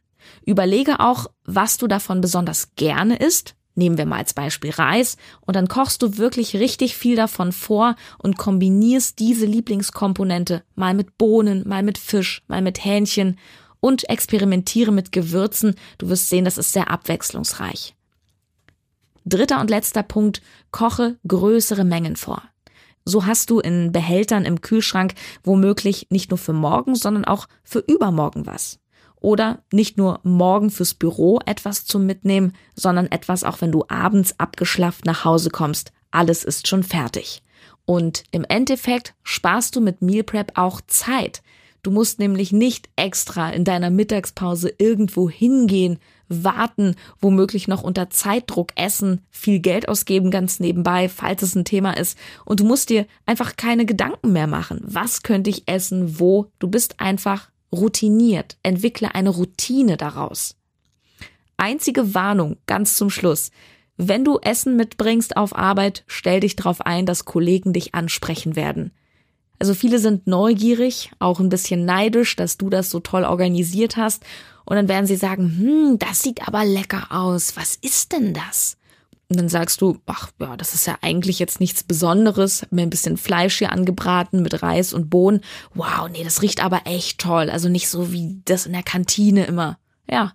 Überlege 0.44 1.00
auch, 1.00 1.26
was 1.44 1.76
du 1.76 1.87
davon 1.87 2.20
besonders 2.20 2.74
gerne 2.76 3.16
isst. 3.16 3.55
Nehmen 3.74 3.98
wir 3.98 4.07
mal 4.07 4.18
als 4.18 4.35
Beispiel 4.35 4.70
Reis 4.70 5.16
und 5.42 5.55
dann 5.55 5.68
kochst 5.68 6.03
du 6.03 6.18
wirklich 6.18 6.57
richtig 6.57 6.96
viel 6.96 7.14
davon 7.14 7.53
vor 7.53 7.94
und 8.18 8.37
kombinierst 8.37 9.18
diese 9.18 9.46
Lieblingskomponente 9.46 10.64
mal 10.74 10.92
mit 10.92 11.16
Bohnen, 11.18 11.66
mal 11.68 11.83
mit 11.83 11.96
Fisch, 11.96 12.42
mal 12.48 12.62
mit 12.62 12.85
Hähnchen 12.85 13.38
und 13.79 14.09
experimentiere 14.11 14.92
mit 14.92 15.12
Gewürzen. 15.12 15.76
Du 15.98 16.09
wirst 16.09 16.29
sehen, 16.29 16.44
das 16.44 16.59
ist 16.59 16.72
sehr 16.72 16.90
abwechslungsreich. 16.90 17.94
Dritter 19.24 19.61
und 19.61 19.70
letzter 19.70 20.03
Punkt, 20.03 20.42
koche 20.72 21.18
größere 21.26 21.85
Mengen 21.85 22.16
vor. 22.16 22.42
So 23.05 23.24
hast 23.24 23.50
du 23.50 23.61
in 23.61 23.92
Behältern 23.92 24.44
im 24.44 24.61
Kühlschrank 24.61 25.14
womöglich 25.42 26.09
nicht 26.11 26.31
nur 26.31 26.38
für 26.38 26.53
morgen, 26.53 26.96
sondern 26.96 27.24
auch 27.24 27.46
für 27.62 27.79
übermorgen 27.79 28.46
was. 28.46 28.79
Oder 29.20 29.62
nicht 29.70 29.96
nur 29.98 30.20
morgen 30.22 30.70
fürs 30.70 30.94
Büro 30.94 31.40
etwas 31.44 31.85
zum 31.85 32.06
Mitnehmen, 32.06 32.54
sondern 32.74 33.06
etwas 33.06 33.44
auch 33.44 33.61
wenn 33.61 33.72
du 33.72 33.85
abends 33.88 34.38
abgeschlafft 34.38 35.04
nach 35.04 35.24
Hause 35.24 35.50
kommst. 35.50 35.92
Alles 36.11 36.44
ist 36.44 36.66
schon 36.66 36.83
fertig. 36.83 37.42
Und 37.85 38.24
im 38.30 38.44
Endeffekt 38.44 39.14
sparst 39.22 39.76
du 39.76 39.80
mit 39.80 40.02
Meal 40.02 40.24
Prep 40.24 40.52
auch 40.56 40.80
Zeit. 40.87 41.42
Du 41.83 41.90
musst 41.90 42.18
nämlich 42.18 42.52
nicht 42.52 42.88
extra 42.96 43.50
in 43.50 43.64
deiner 43.64 43.90
Mittagspause 43.90 44.72
irgendwo 44.76 45.30
hingehen, 45.30 45.98
warten, 46.28 46.94
womöglich 47.20 47.68
noch 47.68 47.83
unter 47.83 48.11
Zeitdruck 48.11 48.72
essen, 48.76 49.22
viel 49.30 49.61
Geld 49.61 49.88
ausgeben 49.88 50.30
ganz 50.30 50.61
nebenbei, 50.61 51.09
falls 51.09 51.42
es 51.42 51.54
ein 51.54 51.64
Thema 51.64 51.96
ist. 51.96 52.16
Und 52.44 52.61
du 52.61 52.64
musst 52.64 52.90
dir 52.90 53.06
einfach 53.26 53.56
keine 53.56 53.87
Gedanken 53.87 54.33
mehr 54.33 54.46
machen. 54.46 54.80
Was 54.85 55.22
könnte 55.22 55.50
ich 55.50 55.66
essen? 55.68 56.20
Wo? 56.20 56.46
Du 56.59 56.68
bist 56.68 57.00
einfach 57.00 57.49
routiniert. 57.72 58.56
Entwickle 58.62 59.14
eine 59.14 59.30
Routine 59.30 59.96
daraus. 59.96 60.56
Einzige 61.56 62.14
Warnung 62.14 62.56
ganz 62.66 62.96
zum 62.96 63.11
Schluss. 63.11 63.50
Wenn 63.96 64.24
du 64.24 64.38
Essen 64.38 64.76
mitbringst 64.76 65.37
auf 65.37 65.54
Arbeit, 65.54 66.04
stell 66.06 66.40
dich 66.40 66.56
darauf 66.56 66.80
ein, 66.80 67.04
dass 67.04 67.26
Kollegen 67.26 67.74
dich 67.74 67.94
ansprechen 67.94 68.56
werden. 68.56 68.92
Also 69.59 69.74
viele 69.74 69.98
sind 69.98 70.26
neugierig, 70.26 71.11
auch 71.18 71.38
ein 71.38 71.50
bisschen 71.50 71.85
neidisch, 71.85 72.35
dass 72.35 72.56
du 72.56 72.70
das 72.70 72.88
so 72.88 73.00
toll 73.00 73.24
organisiert 73.24 73.98
hast. 73.98 74.24
Und 74.64 74.76
dann 74.76 74.88
werden 74.88 75.06
sie 75.06 75.16
sagen, 75.16 75.54
hm, 75.59 75.98
das 75.98 76.22
sieht 76.22 76.48
aber 76.48 76.64
lecker 76.64 77.09
aus. 77.11 77.56
Was 77.56 77.76
ist 77.76 78.12
denn 78.12 78.33
das? 78.33 78.78
Und 79.30 79.38
dann 79.38 79.48
sagst 79.48 79.80
du, 79.80 79.96
ach 80.06 80.32
ja, 80.40 80.56
das 80.56 80.74
ist 80.74 80.88
ja 80.88 80.98
eigentlich 81.02 81.38
jetzt 81.38 81.60
nichts 81.60 81.84
Besonderes. 81.84 82.62
Hab 82.62 82.72
mir 82.72 82.82
ein 82.82 82.90
bisschen 82.90 83.16
Fleisch 83.16 83.58
hier 83.58 83.70
angebraten 83.70 84.42
mit 84.42 84.60
Reis 84.60 84.92
und 84.92 85.08
Bohnen. 85.08 85.40
Wow, 85.72 86.08
nee, 86.10 86.24
das 86.24 86.42
riecht 86.42 86.62
aber 86.62 86.82
echt 86.84 87.20
toll. 87.20 87.48
Also 87.48 87.68
nicht 87.68 87.88
so 87.88 88.10
wie 88.12 88.42
das 88.44 88.66
in 88.66 88.72
der 88.72 88.82
Kantine 88.82 89.44
immer. 89.44 89.78
Ja. 90.10 90.32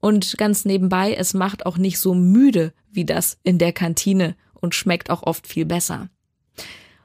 Und 0.00 0.36
ganz 0.38 0.64
nebenbei, 0.64 1.14
es 1.14 1.34
macht 1.34 1.64
auch 1.64 1.78
nicht 1.78 2.00
so 2.00 2.14
müde 2.14 2.72
wie 2.90 3.04
das 3.04 3.38
in 3.44 3.58
der 3.58 3.72
Kantine 3.72 4.34
und 4.54 4.74
schmeckt 4.74 5.08
auch 5.08 5.22
oft 5.22 5.46
viel 5.46 5.64
besser. 5.64 6.08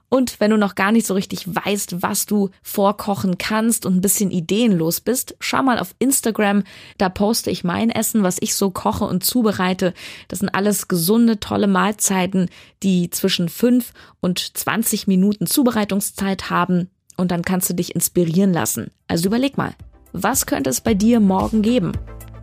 Und 0.10 0.40
wenn 0.40 0.52
du 0.52 0.58
noch 0.58 0.76
gar 0.76 0.92
nicht 0.92 1.06
so 1.06 1.14
richtig 1.14 1.54
weißt, 1.54 2.02
was 2.02 2.26
du 2.26 2.50
vorkochen 2.62 3.38
kannst 3.38 3.86
und 3.86 3.96
ein 3.96 4.02
bisschen 4.02 4.32
ideenlos 4.32 5.02
bist, 5.02 5.36
schau 5.40 5.64
mal 5.64 5.80
auf 5.80 5.96
Instagram. 6.00 6.64
Da 6.98 7.10
poste 7.10 7.52
ich 7.52 7.64
mein 7.64 7.90
Essen, 7.90 8.24
was 8.24 8.38
ich 8.40 8.56
so 8.56 8.72
koche 8.72 9.04
und 9.04 9.26
zubereite. 9.26 9.94
Das 10.30 10.40
sind 10.40 10.50
alles 10.50 10.88
gesunde, 10.88 11.40
tolle 11.40 11.68
Mahlzeiten, 11.68 12.50
die 12.84 13.10
zwischen 13.10 13.50
fünf 13.50 13.92
und 14.22 14.58
20 14.58 15.08
Minuten 15.08 15.46
Zubereitungszeit 15.46 16.50
haben. 16.50 16.90
Und 17.18 17.32
dann 17.32 17.42
kannst 17.42 17.70
du 17.70 17.74
dich 17.74 17.94
inspirieren 17.94 18.54
lassen. 18.54 18.92
Also 19.08 19.28
überleg 19.28 19.58
mal, 19.58 19.74
was 20.14 20.46
könnte 20.46 20.70
es 20.70 20.82
bei 20.82 20.94
dir 20.94 21.20
morgen 21.20 21.62
geben? 21.62 21.92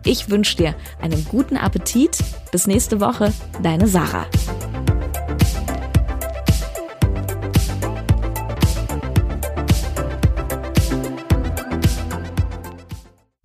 Ich 0.03 0.29
wünsche 0.29 0.57
dir 0.57 0.75
einen 1.01 1.25
guten 1.25 1.57
Appetit. 1.57 2.19
Bis 2.51 2.67
nächste 2.67 3.01
Woche, 3.01 3.33
deine 3.63 3.87
Sarah. 3.87 4.27